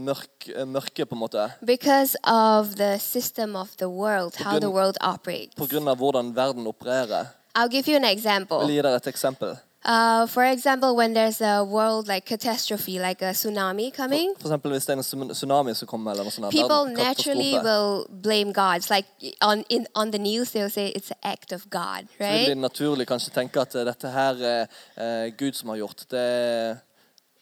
[0.07, 1.51] mørk, eh, mørke, på en måte.
[1.65, 5.55] Because of the system of the world, how the world operates.
[5.57, 7.33] På grunn av hvordan verden opererer.
[7.57, 8.59] I'll give you an example.
[8.59, 9.57] Vil gi deg et eksempel.
[9.85, 14.71] Uh, for example, when there's a world like catastrophe, like a tsunami coming, for, example,
[14.71, 18.81] hvis det er en tsunami som kommer, eller noe sånt, people naturally will blame God.
[18.81, 19.07] It's like
[19.41, 22.43] on, in, on the news, they'll say it's an act of God, right?
[22.43, 24.65] Så vil de naturlig kanskje tenke at dette her er
[24.97, 26.77] uh, Gud som har gjort det.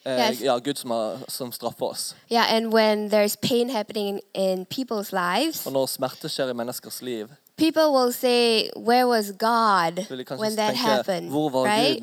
[0.05, 0.41] Uh, yes.
[0.41, 2.15] Ja, Gud som, har, som straffer oss.
[2.31, 7.01] Yeah, and when there's pain happening in people's lives, Og når smerte skjer i menneskers
[7.01, 11.31] liv, people will say, Where was God when that happened?
[11.31, 12.01] right?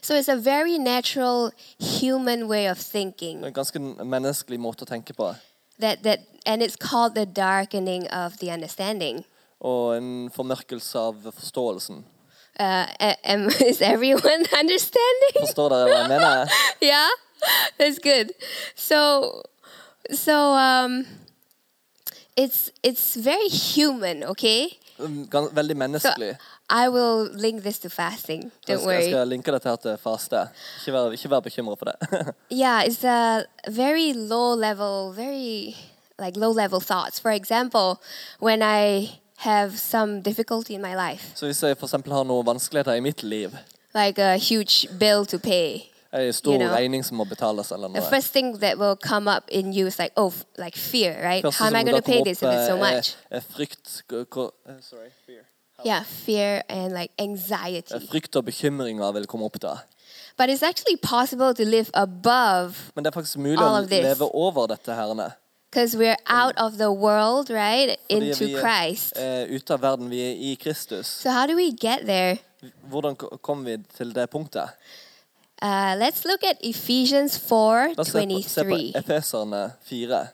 [0.00, 3.40] So it's a very natural human way of thinking.
[5.80, 9.24] That, that, and it's called the darkening of the understanding.
[9.60, 12.04] Og en formørkelse av forståelsen.
[12.60, 12.86] Uh,
[13.24, 15.40] am, is everyone understanding?
[15.40, 16.52] Forstår dere hva jeg mener?
[16.82, 17.08] yeah,
[17.78, 18.30] that's good.
[18.76, 19.42] So,
[20.12, 21.06] so um,
[22.36, 24.68] it's it's very human, okay?
[24.98, 26.36] Um, veldig menneskelig.
[26.36, 28.42] So, I will link this to fasting.
[28.42, 28.94] Don't skal, worry.
[28.94, 30.48] Jeg skal linke dette her til faste.
[30.80, 31.94] Ikke vær, ikke vær bekymret for det.
[32.62, 35.74] yeah, it's a very low level, very
[36.18, 37.20] like low level thoughts.
[37.20, 38.00] For example,
[38.40, 42.46] when I have some difficulty in my life, Så hvis jeg for eksempel har noen
[42.46, 43.50] vanskeligheter i mitt liv,
[43.94, 45.80] like a huge bill to pay,
[46.14, 46.74] en stor You know.
[46.76, 49.98] regning som må betales eller the first thing that will come up in you is
[49.98, 51.44] like, oh, like fear, right?
[51.44, 53.16] Første How am I going to pay this if it's so eh, much?
[53.30, 55.42] er, er frykt eh, Sorry, fear.
[55.84, 58.06] Yeah, fear and like Eh, anxiety.
[58.10, 59.76] Frykt og bekymringer vil komme opp da.
[60.36, 63.88] But it's actually possible to live above Men det er faktisk mulig All å of
[63.88, 64.02] this.
[64.02, 65.32] leve over dette herrene.
[65.74, 67.96] because we're out of the world, right?
[68.10, 69.12] Fordi Into vi Christ.
[69.16, 71.06] er ute av verden, vi er i Kristus.
[71.06, 72.38] So, how do we get there?
[72.90, 74.68] Hvordan kommer kom vi til det punktet?
[75.64, 78.92] Uh, let's look at Ephesians 4 La oss se på, se på 23.
[78.94, 80.28] Efeserne 4.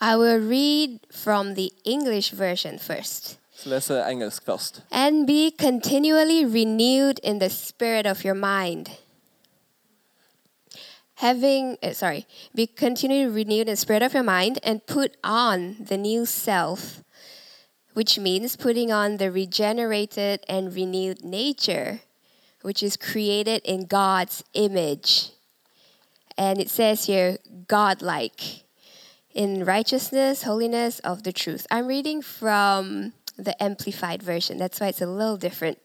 [0.00, 3.38] I will read from the English version first.
[3.56, 4.82] Så leser engelsk først.
[4.90, 8.86] And be continually renewed in the spirit of your mind.
[11.14, 12.24] Having, uh, sorry,
[12.56, 17.02] be continually renewed in the spirit of your mind and put on the new self,
[17.94, 22.00] which means putting on the regenerated and renewed nature,
[22.62, 25.30] which is created in God's image.
[26.36, 28.64] And it says here, godlike,
[29.34, 31.66] in righteousness, holiness of the truth.
[31.70, 34.58] I'm reading from the Amplified Version.
[34.58, 35.78] That's why it's a little different.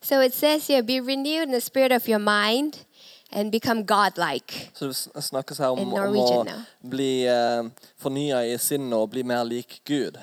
[0.00, 2.84] So it says here, be renewed in the spirit of your mind
[3.32, 4.70] and become godlike.
[4.74, 6.62] Så det sn- snakkes her om, om å Norwegian now.
[6.80, 7.64] bli eh,
[7.98, 10.16] fornya i sinnet og bli mer lik Gud.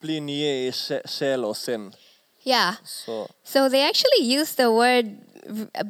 [0.00, 1.90] Bli nye i sje- sjel og sinn.
[2.48, 2.74] Yeah.
[2.84, 5.04] Så, So they actually use the word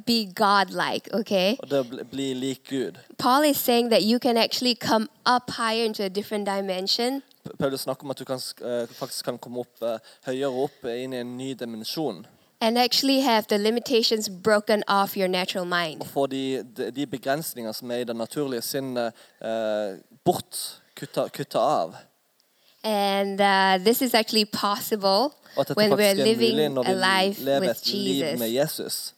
[0.07, 1.57] be godlike, okay?
[1.71, 2.99] det bli, bli lik Gud.
[3.18, 7.23] Paul is saying that you can actually come up higher into a different dimension
[7.59, 11.03] Paulus snakker om at du kan, eh, faktisk kan komme opp, eh, høyere opp eh,
[11.03, 12.27] inn i en ny dimensjon.
[12.61, 16.01] and actually have the limitations broken off your natural mind.
[16.01, 20.81] Og få de, de, de begrensninger som er i det naturlige sinnet, eh, bort.
[20.94, 21.94] Kutta, kutta av.
[22.84, 27.38] And uh, this is actually possible Og at dette when we're er living a life
[27.38, 29.14] with et liv med Jesus.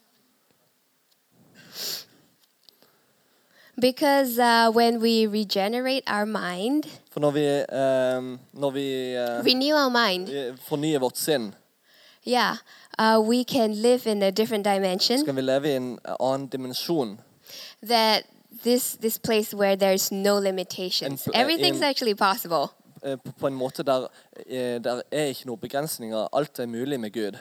[3.80, 9.74] Because uh, when we regenerate our mind, For når vi, eh, når vi eh, renew
[9.74, 11.54] our mind, vi fornyer vårt sinn,
[12.26, 12.56] yeah,
[12.98, 15.36] uh, we can live in a different dimension.
[15.36, 17.18] vi leve i en annen dimensjon.
[17.88, 18.22] That
[18.64, 22.70] this this place where there's no limitations, uh, everything's in- actually possible.
[23.02, 24.08] Eh, På, en måte der,
[24.46, 26.28] eh, der er ikke noen begrensninger.
[26.36, 27.38] Alt er mulig med Gud.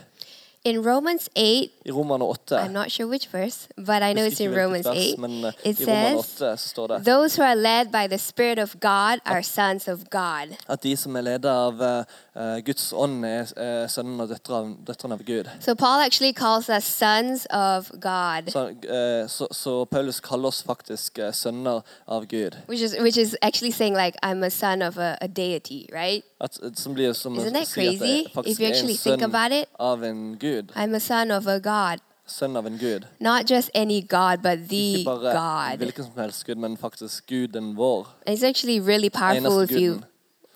[0.65, 4.41] In Romans 8, I Romerne 8 I'm not sure which verse, but I know it's
[4.41, 5.17] in Romans vers, 8.
[5.17, 8.75] men eh, It says, 8 står det Those who are led by the Spirit of
[8.81, 10.57] God are sons of God.
[10.67, 12.03] at de som er ledet av eh,
[12.35, 15.47] eh, Guds ånd, er uh, sønnene og av, døtrene av Gud.
[15.61, 20.61] So Paul actually calls us sons of God, Så, eh, så, så Paulus kaller oss
[20.63, 22.59] faktisk sønner av Gud.
[22.67, 26.25] which is which is actually saying like I'm a son of a, a deity, right?
[26.41, 28.27] At, som blir som Isn't that crazy?
[28.45, 30.48] If you er actually think about it, av en Gud.
[30.75, 33.05] I'm a son of a God, Sønn av en Gud.
[33.19, 35.77] not just any God, but the Ikke bare God.
[35.77, 38.07] hvilken som helst Gud, men faktisk Guden vår.
[38.27, 40.05] And it's actually really powerful Eneste if you guden.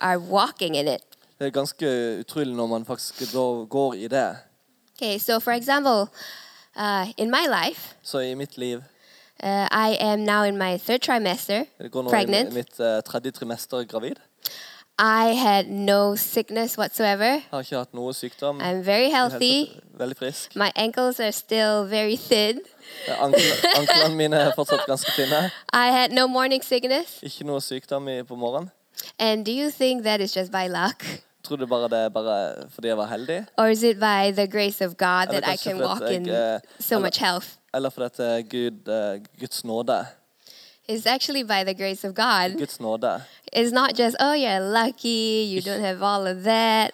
[0.01, 1.01] are walking in it.
[1.39, 4.37] Det er ganske utrolig når man faktisk går, går i det.
[4.97, 6.07] Okay, so for example,
[6.79, 8.77] uh, in my life, Så i mitt liv
[9.43, 9.49] uh,
[9.89, 12.51] I am now in my third trimester, Det går nå pregnant.
[12.51, 14.15] i mitt eh, tredje trimester gravid.
[14.99, 17.39] I had no sickness whatsoever.
[17.51, 18.59] Har ikke hatt noe sykdom.
[18.61, 19.81] I'm very healthy.
[19.97, 20.55] Veldig frisk.
[20.55, 22.61] My ankles are still very thin.
[23.17, 25.49] Anklene mine er fortsatt ganske tynne.
[25.73, 27.19] I had no morning sickness.
[27.23, 28.69] Ikke noe sykdom i, på morgenen.
[29.19, 31.03] And do you think that is just by luck?
[31.43, 33.45] Tror du bare det er bare fordi jeg var heldig?
[33.57, 36.95] Or is it by the grace of God that I can walk in eh, so
[36.95, 37.47] eller- much health?
[37.73, 38.85] Eller fordi at Gud,
[39.39, 40.05] Guds nåde?
[40.87, 42.57] It's actually by the grace of God.
[42.57, 43.21] Guds nåde.
[43.53, 46.91] It's not just, oh, you're lucky, you don't have all of that.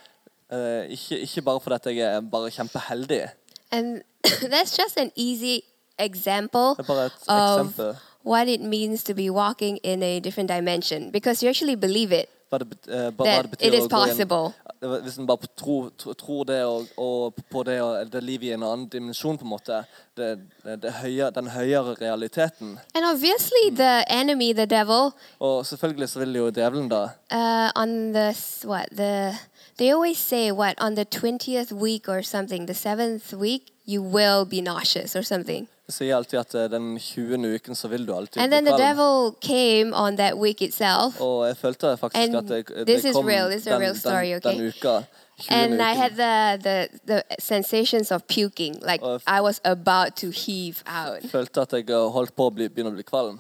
[0.51, 3.27] Eh, ikke, ikke bare fordi at jeg er bare kjempeheldig.
[3.71, 4.01] And
[4.53, 5.59] that's just an easy
[5.99, 7.95] example Det er bare et of eksempel.
[8.23, 12.25] what it means to be walking in a different dimension because you actually believe it
[12.49, 14.53] Hva det, eh, hva det betyr it is å gå inn- possible.
[14.81, 18.63] Det- Hvis en bare tror, det og, og på det og det livet i en
[18.63, 19.85] annen dimensjon, på en måte
[20.17, 22.79] det, det, det Den høyere realiteten.
[22.95, 28.13] And obviously, the enemy, the devil, Og selvfølgelig så vil jo djevelen da uh, on
[28.13, 28.33] the
[28.65, 29.35] what the
[29.77, 34.45] they always say what on the twentieth week or something, the seventh week you will
[34.45, 35.67] be nauseous or something.
[35.89, 37.55] Sier alltid at eh, den 20.
[37.55, 41.47] uken så vil du alltid And then the devil came on that week itself, Og
[41.47, 44.53] jeg følte faktisk And at det, det kom real, den, real story, okay?
[44.53, 45.01] den uka.
[45.49, 50.83] and I had the, the the sensations of puking, like I was about to heave
[50.85, 51.31] out.
[51.31, 53.39] følte at jeg eh, holdt på å bli, begynne å bli kvalm.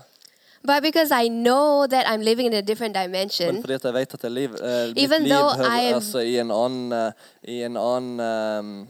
[0.63, 3.63] but because I know that I'm living in a different dimension,
[4.29, 8.87] liv, eh, Even though I am- altså, i en annen, i en annen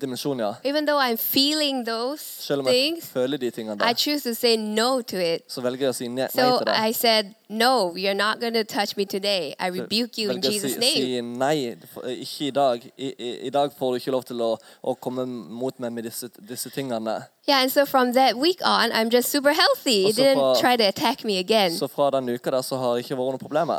[0.00, 0.52] dimensjon, ja.
[0.64, 4.22] even though I'm feeling those Selv om jeg things, føler de tingene I der, choose
[4.30, 5.42] to say no to it.
[5.48, 6.88] så velger jeg å si ne- nei So til det.
[6.88, 9.54] I said, No, you're not going to touch me today.
[9.60, 10.94] I rebuke you in velger å Jesus' name.
[10.94, 12.90] si nei, for- eh, ikke i dag.
[12.98, 16.04] I, i, I dag får du ikke lov til å, å komme mot meg med
[16.04, 17.26] disse, disse tingene.
[17.46, 20.04] Yeah, and so from that week on, I'm just super healthy.
[20.04, 21.70] It Also didn't for- try to attack me again.
[21.76, 23.70] Så fra den uka der så har det ikke vært noe problem.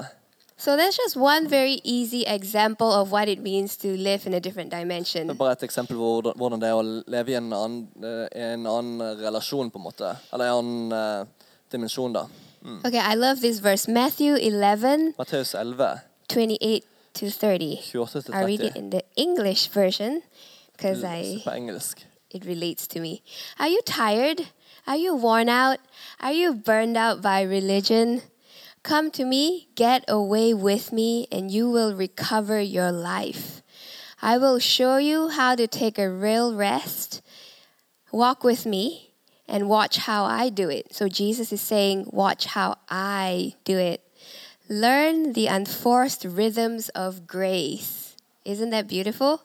[0.57, 4.39] So that's just one very easy example of what it means to live in a
[4.39, 5.37] different Det er dimension.
[5.37, 9.01] bare et eksempel på hvordan- det er å leve i en annen, eh, en annen
[9.01, 10.17] relasjon, på en måte.
[10.33, 10.91] Eller en annen
[11.21, 11.25] eh,
[11.71, 12.23] dimensjon, da.
[12.85, 13.87] Okay, I love this verse.
[13.91, 17.79] Matthew 11, Matteus 11, 28 to 30.
[17.91, 20.21] 28 I'll read it in the English version
[20.77, 22.05] because I På engelsk.
[22.31, 23.21] it relates to me.
[23.59, 24.47] Are you tired?
[24.87, 25.77] Are you worn out?
[26.19, 28.21] Are you burned out by religion?
[28.85, 33.63] Come to me, get away with me, and you will recover your life.
[34.21, 37.23] I will show you how to take a real rest.
[38.11, 39.15] Walk with me
[39.47, 40.93] and watch how I do it.
[40.93, 44.01] So Jesus is saying, Watch how I do it.
[44.69, 48.15] Learn the unforced rhythms of grace.
[48.45, 49.41] Isn't that beautiful?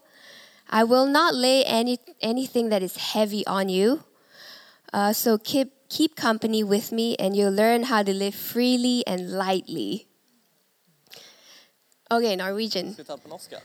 [0.68, 4.04] I will not lay any anything that is heavy on you.
[4.92, 9.30] Uh, so keep keep company with me, and you'll learn how to live freely and
[9.32, 10.06] lightly.
[12.10, 12.96] Okay, Norwegian.
[13.28, 13.52] Norsk?
[13.52, 13.58] ja?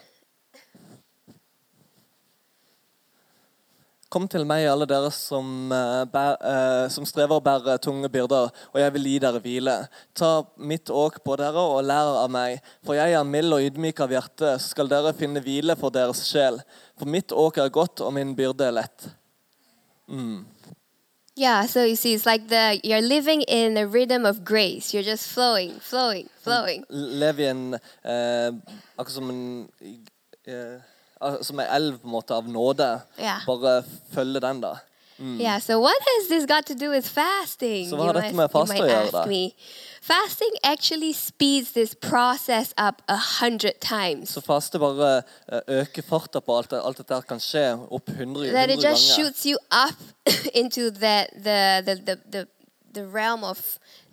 [4.15, 8.51] Kom til meg, alle dere som, eh, bær, eh, som strever og bærer tunge byrder,
[8.73, 9.87] og jeg vil gi dere hvile.
[10.13, 13.99] Ta mitt åk på dere og lær av meg, for jeg er mild og ydmyk
[13.99, 16.61] av hjerte, så skal dere finne hvile for deres sjel.
[16.97, 19.09] For mitt åk er godt, og min byrde er lett.
[21.37, 24.93] Yeah, so you see, it's like the you're living in a rhythm of grace.
[24.93, 26.85] You're just flowing, flowing, flowing.
[26.89, 28.53] Lev i en eh,
[28.95, 29.67] Akkurat som en
[30.47, 30.79] eh,
[31.41, 33.01] Som en elv på en måte av nåde.
[33.19, 33.41] Ja.
[33.47, 34.77] Bare følge den, da.
[35.19, 35.59] Yeah.
[35.59, 37.89] So what has this got to do with fasting?
[37.89, 39.55] Hva you might, you might ask me.
[40.01, 44.29] Fasting actually speeds this process up a hundred times.
[44.29, 48.69] Så faste bare eh, øker farta på alt, alt dette kan skje opp 100, that
[48.69, 49.15] it just ganger.
[49.15, 49.97] shoots you up
[50.61, 52.45] into the, the, the, the, the,
[52.95, 53.59] the realm of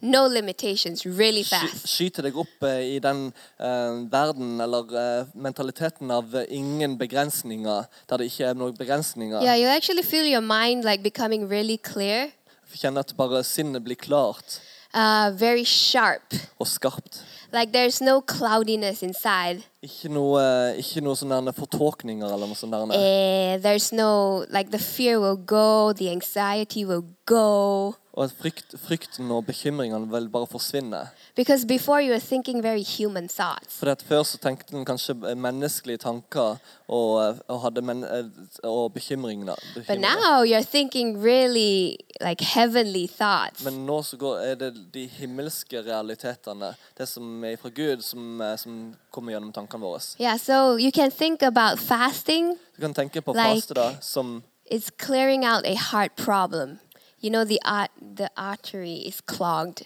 [0.02, 1.86] no limitations really fast.
[1.88, 8.22] Skyter deg opp eh, i den uh, verden, eller uh, mentaliteten av ingen begrensninger, der
[8.22, 9.40] det ikke er noen begrensninger.
[9.40, 12.30] Yeah, you actually feel your mind like becoming really clear,
[12.72, 14.60] Kjenner at bare sinnet blir klart
[14.94, 16.34] uh, very sharp.
[16.58, 17.22] og skarpt.
[17.52, 19.62] Like there's no cloudiness inside.
[19.82, 20.40] Ikke noe,
[20.78, 22.94] ikke noe sånne fortåkninger eller noe sånt.
[22.94, 27.94] Eh, there's no, like the fear will go, the anxiety will go.
[28.12, 31.00] Og at frykt, frykten og bekymringene vil bare forsvinne.
[31.34, 33.78] Because before you were thinking very human thoughts.
[33.78, 38.24] For at Før så tenkte en kanskje menneskelige tanker og, eh, og hadde men, eh,
[38.64, 39.54] og bekymringer.
[39.88, 43.64] But now you're thinking really like heavenly thoughts.
[43.64, 48.40] Men nå så går, er det de himmelske realitetene, det som er fra Gud, som,
[48.40, 50.00] eh, som kommer gjennom tankene våre.
[50.20, 52.58] Yeah, so you can think about fasting.
[52.76, 56.78] Du kan tenke på Like- faste da, som It's clearing out a heart problem.
[57.22, 59.82] You know, the, art, the artery is clogged.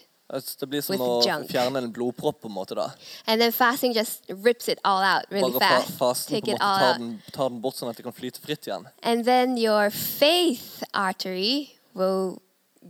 [0.59, 1.49] det blir som With å junk.
[1.51, 2.41] fjerne en blodpropp.
[2.41, 2.89] på en måte da.
[3.27, 5.97] And then fasting just rips it all out really Bare fast.
[5.97, 8.03] fasten Take på en it måte all tar den, tar den bort, sånn at det
[8.03, 8.85] kan flyte fritt igjen.
[9.03, 12.41] And then your faith artery will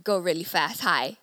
[0.04, 1.16] go really fast, high.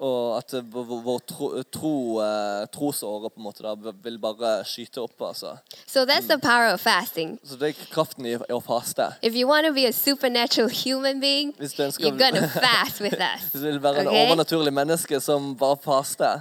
[0.00, 5.20] Og at vår tro, tro, eh, trosåre på en måte da, vil bare skyte opp.
[5.22, 5.56] altså.
[5.86, 7.38] So that's the power of fasting.
[7.44, 9.12] Så det er kraften i, å faste.
[9.22, 13.00] If you want to be a supernatural human being, Hvis du ønsker you're to fast
[13.00, 13.50] with us.
[13.52, 14.26] Hvis du vil være en Okay?
[14.26, 16.40] overnaturlig menneske som bare faster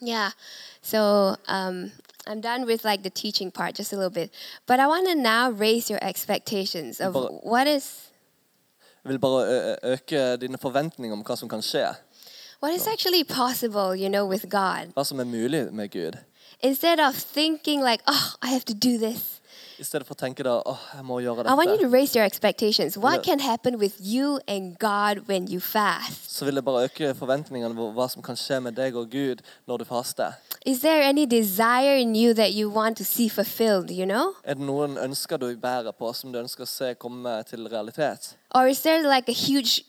[0.00, 0.30] Yeah.
[0.82, 1.90] So um,
[2.26, 4.30] I'm done with like the teaching part just a little bit,
[4.66, 8.07] but I want to now raise your expectations of what is
[9.08, 11.94] vil bare øke dine forventninger om hva som kan skje.
[12.60, 14.92] what is actually possible, you know, with God.
[14.94, 16.18] Hva som er mulig med Gud.
[16.60, 19.37] Instead of thinking like, oh, I have to do this,
[19.78, 21.86] I stedet for å tenke da åh, jeg må gjøre I want you dette.
[21.86, 22.96] to raise your expectations.
[22.98, 26.30] What can happen with you and God when you fast?
[26.38, 29.42] Så vil jeg bare øke forventningene på hva som kan skje med deg og Gud
[29.68, 30.32] når du faster.
[30.66, 34.34] Is there any desire in you that you want to see fulfilled, you know?
[34.44, 38.34] Er det noen ønsker du bærer på som du ønsker å se komme til realitet?
[38.54, 39.84] Or is there like a huge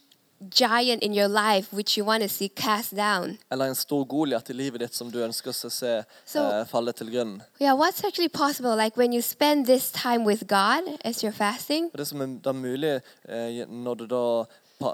[0.50, 3.38] giant in your life which you want to see cast down?
[3.52, 6.92] Eller en stor Goliat i livet ditt som du ønsker å se Så- eh, falle
[6.94, 7.42] til grunnen?
[7.62, 8.76] Yeah, what's actually possible?
[8.76, 12.52] Like when you spend this time with God as you're fasting, det som er da
[12.54, 14.46] mulig eh, når du da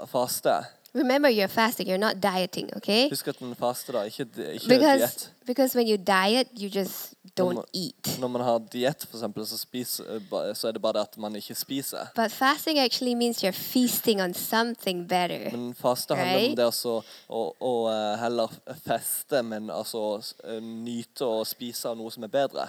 [0.06, 0.64] faster,
[0.96, 1.86] Remember, you're fasting.
[1.88, 3.08] You're not dieting, okay?
[3.08, 4.02] Husk at den faste, da.
[4.08, 4.24] Ikke,
[4.54, 8.18] ikke Because because when you diet, you just don't man- eat.
[8.20, 11.18] Når man har diett, for eksempel, så, spiser, eh, så er det bare det at
[11.18, 12.06] man ikke spiser.
[12.16, 15.50] But fasting actually means you're feasting on something better.
[15.56, 16.50] Men faste handler Right.
[16.50, 18.48] om det også å, å eh, heller
[18.86, 20.22] feste, men altså
[20.62, 22.68] nyte og spise av noe som er bedre.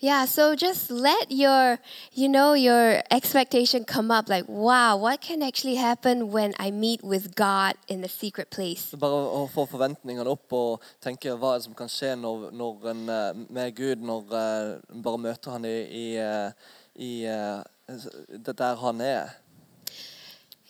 [0.00, 1.78] Yeah, so just let your,
[2.12, 7.02] you know, your expectation come up like, wow, what can actually happen when I meet
[7.02, 8.90] with God in the secret place?
[8.98, 13.04] Bare å få forventningene opp og tenke hva er som kan skje når, når en,
[13.08, 16.50] eh, med Gud, når eh, en bare møter han i, i, eh,
[16.98, 17.14] i
[18.34, 19.32] det der han er.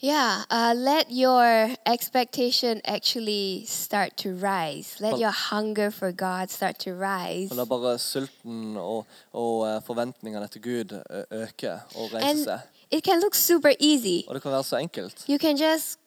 [0.05, 5.00] Yeah, uh, let your expectation actually start to rise.
[5.00, 7.55] Let your hunger for God start to rise.
[7.55, 12.59] La bare sulten og, og eh, forventningene til Gud ø- øke og reise And seg.
[12.90, 14.28] it can look super easy.
[14.28, 15.24] Og det kan være så enkelt.
[15.28, 15.98] You can just,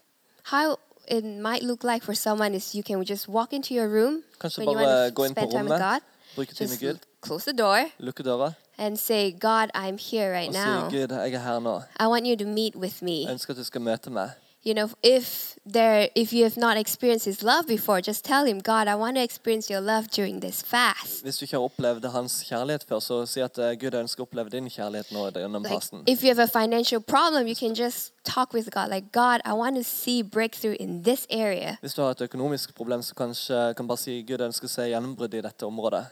[0.43, 0.76] how
[1.08, 4.60] it might look like for someone is you can just walk into your room Kanskje
[4.60, 6.02] when you want to spend time with God.
[6.36, 10.32] bruke tid med Just Gud, close the door lukke døra and say, God, I'm here
[10.34, 10.90] right now.
[10.90, 11.82] Gud, jeg er her nå.
[12.00, 13.22] I want you to meet with me.
[13.24, 14.30] Jeg ønsker at du skal møte meg.
[14.66, 18.60] You know, if there, if you have not experienced His love before, just tell Him,
[18.60, 21.24] God, I want to experience Your love during this fast.
[21.24, 24.28] Hvis du ikke har opplevd hans kjærlighet før, så si at eh, Gud ønsker å
[24.28, 26.04] oppleve din kjærlighet nå gjennom Like, fasten.
[26.08, 29.54] if you have a financial problem, you can just talk with God, like, God, I
[29.54, 31.78] want to see breakthrough in this area.
[31.82, 34.70] Hvis du har et økonomisk problem, så kanskje kan bare si Gud jeg ønsker å
[34.70, 36.06] se gjennombrudd i dette området.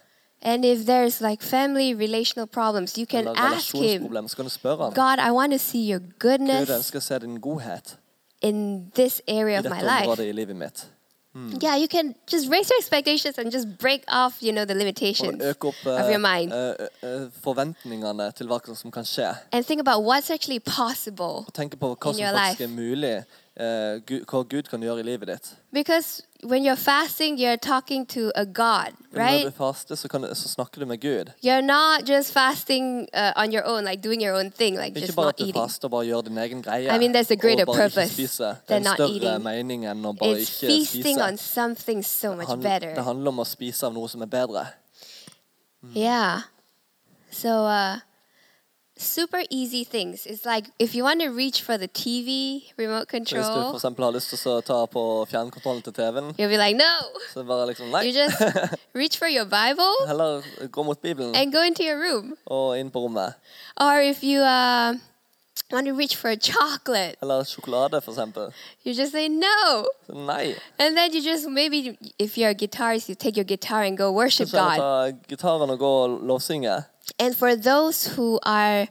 [0.46, 4.50] And if there's like family relational problems, you can ask Him, relasjonsproblem, så kan du
[4.50, 4.94] spørre ham.
[4.94, 7.98] God, I want to see Your goodness ønsker å se din godhet
[8.42, 10.06] in this area of my life.
[10.06, 10.86] området i livet mitt.
[11.34, 11.52] Hmm.
[11.62, 15.44] Yeah, you can just raise your expectations and just break off, you know, the limitations
[15.44, 16.54] opp of your mind.
[16.54, 19.36] Eh, eh, eh, forventningene til hva som kan skje.
[19.52, 21.44] and think about what's actually possible.
[21.48, 22.62] Og tenke på hva In your life.
[22.62, 23.24] Er
[23.58, 25.54] Gud, hva Gud kan gjøre i livet ditt.
[25.72, 29.46] Because when you're fasting, you're talking to a God, Når right?
[29.46, 31.32] du faster, så, kan, så snakker du med Gud.
[31.44, 35.00] You're not just fasting uh, on your own, like doing your own thing, like Ikke
[35.08, 35.62] just bare not at du eating.
[35.62, 36.90] faster og bare gjør din egen greie.
[36.96, 38.44] I mean, there's a greater og bare purpose spise.
[38.44, 39.44] Det er than en not større eating.
[39.44, 43.02] mening enn å bare It's ikke feasting on something so much Han, det better.
[43.04, 44.66] handler om å spise av noe som er bedre.
[45.96, 46.42] Yeah.
[47.32, 47.98] So, uh,
[48.98, 50.26] super easy things.
[50.26, 53.44] It's like if you want to reach for the TV remote Så hvis du for
[53.44, 57.20] control, eksempel har lyst til å ta på fjernkontrollen til TV-en, you'll be like, no.
[57.34, 58.04] så det bare liksom Nei.
[58.06, 58.40] You just
[59.02, 60.42] reach for your Bible Heller
[60.72, 62.38] gå mot Bibelen and go into your room.
[62.46, 63.34] og inn på rommet.
[63.78, 64.94] Or if you uh,
[65.72, 68.54] want to reach for a chocolate, Eller sjokolade, for eksempel.
[68.86, 69.86] you just say no.
[70.08, 70.56] Så nei.
[70.80, 74.12] And then you just maybe, if you're a guitarist, you take your guitar and go
[74.12, 75.12] worship Kanskje God.
[75.12, 76.84] ta gitaren og gå og lovsynge.
[77.20, 78.88] And for those who are,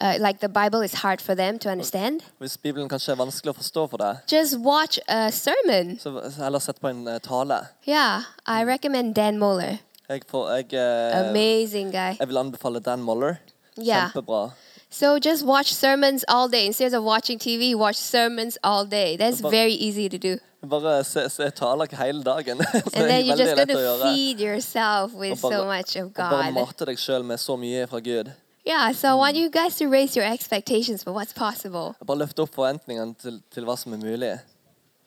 [0.00, 3.52] uh, like the Bible is hard for them to understand, Hvis Bibelen kanskje er vanskelig
[3.54, 5.98] å forstå for deg, just watch a sermon.
[5.98, 7.68] så så heller sett på en eh, tale.
[7.86, 9.78] Yeah, I recommend Dan Moeller.
[10.08, 12.16] Jeg, får, jeg, eh, Amazing guy.
[12.18, 13.36] jeg vil anbefale Dan Moller.
[13.76, 14.10] Yeah.
[14.10, 14.50] Kjempebra.
[14.90, 16.66] So just watch sermons all day.
[16.66, 19.16] Instead of watching TV, watch sermons all day.
[19.18, 20.38] That's very easy to do.
[20.66, 22.58] Bare se, se taler hele dagen.
[22.62, 26.06] Så And er then you're just going to feed yourself with bare- so much of
[26.06, 26.54] Og bare God.
[26.54, 28.32] mate deg med så mye fra Gud.
[28.66, 31.94] Yeah, so I want you guys to raise your expectations for what's possible.
[32.06, 34.38] Bare løfte opp forventningene til, til hva som er mulig.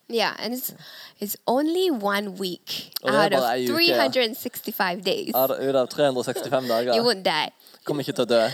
[0.09, 0.73] Yeah, and it's
[1.19, 5.33] it's only one week er out of 365 days.
[5.33, 6.63] Det Ut av 365
[6.95, 7.51] You wouldn't die.
[7.85, 8.49] Kommer ikke til å dø.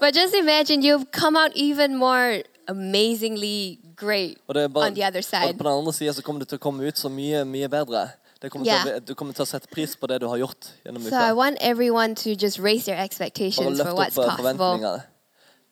[0.00, 5.18] But just imagine you've come out even more amazingly great er bare, on the other
[5.18, 5.58] og side.
[5.58, 8.08] på den andre sida så kommer du til å komme ut så mye, mye bedre.
[8.42, 8.82] Det kommer Ja.
[8.84, 11.32] til du kommer til å sette pris på det du har gjort gjennom So I
[11.32, 15.02] want everyone to just raise their expectations for what's eh, possible.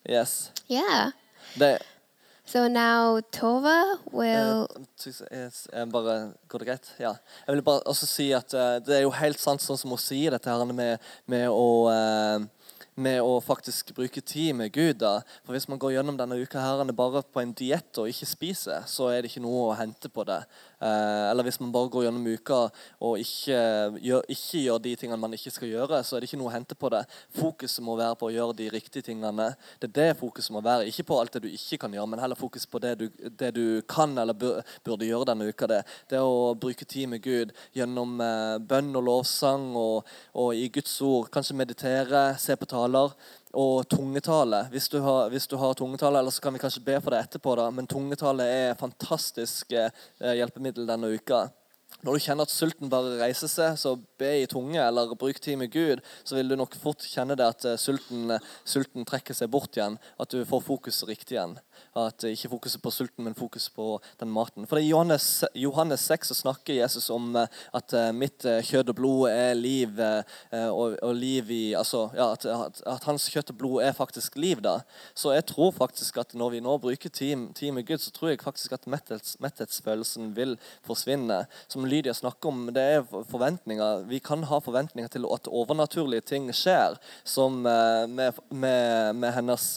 [0.08, 0.50] Yes.
[0.68, 1.12] Yeah.
[1.58, 1.78] Det,
[2.48, 4.68] So now Tova will.
[5.32, 6.92] Eh, eh, bare, Går det greit?
[6.98, 7.12] Ja.
[7.46, 8.50] Jeg vil bare også si at
[8.86, 12.46] det er jo helt sant sånn som hun sier dette her med, med å eh,
[12.96, 14.98] med å faktisk bruke tid med Gud.
[15.00, 15.20] da.
[15.44, 18.84] For Hvis man går gjennom denne uka her bare på en diett og ikke spiser,
[18.86, 20.42] så er det ikke noe å hente på det.
[20.76, 22.58] Eh, eller hvis man bare går gjennom uka
[23.00, 23.60] og ikke
[24.04, 26.54] gjør, ikke gjør de tingene man ikke skal gjøre, så er det ikke noe å
[26.56, 27.02] hente på det.
[27.38, 29.48] Fokuset må være på å gjøre de riktige tingene.
[29.80, 30.88] Det er det fokuset må være.
[30.90, 33.06] Ikke på alt det du ikke kan gjøre, men heller fokus på det du,
[33.40, 35.70] det du kan eller burde gjøre denne uka.
[35.70, 35.80] Det,
[36.12, 41.00] det å bruke tid med Gud gjennom eh, bønn og lovsang og, og i Guds
[41.06, 41.32] ord.
[41.32, 43.16] Kanskje meditere, se på taler
[43.56, 44.66] og tungetale.
[44.72, 47.22] Hvis du har, hvis du har tungetale, eller så kan vi kanskje be for det
[47.24, 47.70] etterpå, da.
[47.72, 51.46] men tungetale er et fantastisk eh, hjelpemiddel denne uka.
[52.04, 55.56] Når du kjenner at sulten bare reiser seg, så be i tunge eller bruk tid
[55.58, 56.02] med Gud.
[56.26, 58.36] Så vil du nok fort kjenne det at eh, sulten,
[58.68, 59.96] sulten trekker seg bort igjen.
[60.20, 61.56] At du får fokuset riktig igjen.
[61.96, 64.66] At Ikke fokuset på sulten, men fokus på den maten.
[64.68, 68.92] For I Johannes, Johannes 6 så snakker Jesus om eh, at eh, mitt eh, kjøtt
[68.92, 69.96] og blod er liv.
[70.52, 74.36] Og, og liv i, altså, ja, at, at, at hans kjøtt og blod er faktisk
[74.36, 74.60] liv.
[74.64, 74.80] da.
[75.16, 77.36] Så jeg tror faktisk at når vi nå bruker tid,
[77.72, 81.44] med Gud, så tror jeg faktisk at mettels, metthetsfølelsen vil forsvinne.
[81.72, 84.04] Som Lydia snakker om, det er forventninger.
[84.10, 89.70] Vi kan ha forventninger til at overnaturlige ting skjer, som med, med, med hennes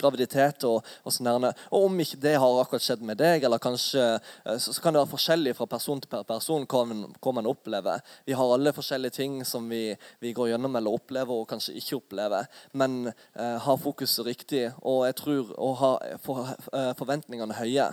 [0.00, 1.48] graviditet og, og sånn.
[1.72, 4.04] Og om ikke det har akkurat skjedd med deg, eller kanskje,
[4.44, 7.50] eh, så, så kan det være forskjellig fra person til person hva man, hva man
[7.50, 8.04] opplever.
[8.28, 9.84] Vi har alle forskjellige ting som vi,
[10.22, 12.48] vi går gjennom eller opplever og kanskje ikke opplever.
[12.78, 17.92] Men eh, ha fokuset riktig, og jeg tror å ha for, eh, forventningene høye.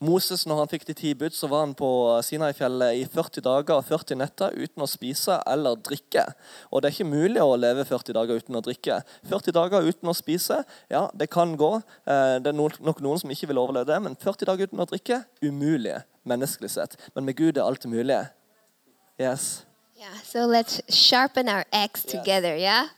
[0.00, 1.88] Moses, når han fikk de ti bud, så var han på
[2.26, 6.24] Sinai-fjellet i 40 dager og 40 netter uten å spise eller drikke.
[6.72, 8.98] Og det er ikke mulig å leve 40 dager uten å drikke.
[9.30, 11.70] 40 dager uten å spise, ja, det kan gå.
[12.06, 14.88] Eh, Det er nok noen som ikke vil overleve det, men 40 dager uten å
[14.90, 16.96] drikke, umulig menneskelig sett.
[17.14, 18.26] Men med Gud er alt mulig.
[19.18, 19.64] Yes.
[19.96, 22.88] Yeah, so let's sharpen our axe together, yeah?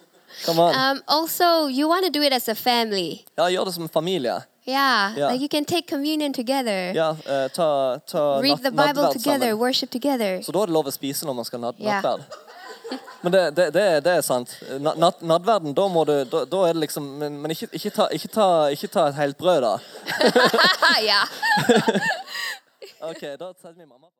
[0.45, 0.75] Come on.
[0.75, 3.25] Um, also, you want to do it as a family.
[3.37, 4.41] Ja, gjør det som familie.
[4.67, 5.31] Yeah, Yeah.
[5.33, 9.59] like you can take communion together, Ja, uh, ta, ta read the Bible together, sammen.
[9.59, 10.41] worship together.
[10.43, 12.03] Så da er det lov å spise når man skal nat yeah.
[12.03, 12.25] Nattverd.
[13.23, 14.57] Men det, det, det, er- det er sant.
[14.81, 18.09] Nat, nattverden, da må du Da, da er det liksom Men, men ikke, ikke, ta,
[18.15, 19.79] ikke, ta, ikke ta et helt brød, da.
[21.11, 21.23] ja.
[23.11, 24.16] OK, da setter vi mamma på.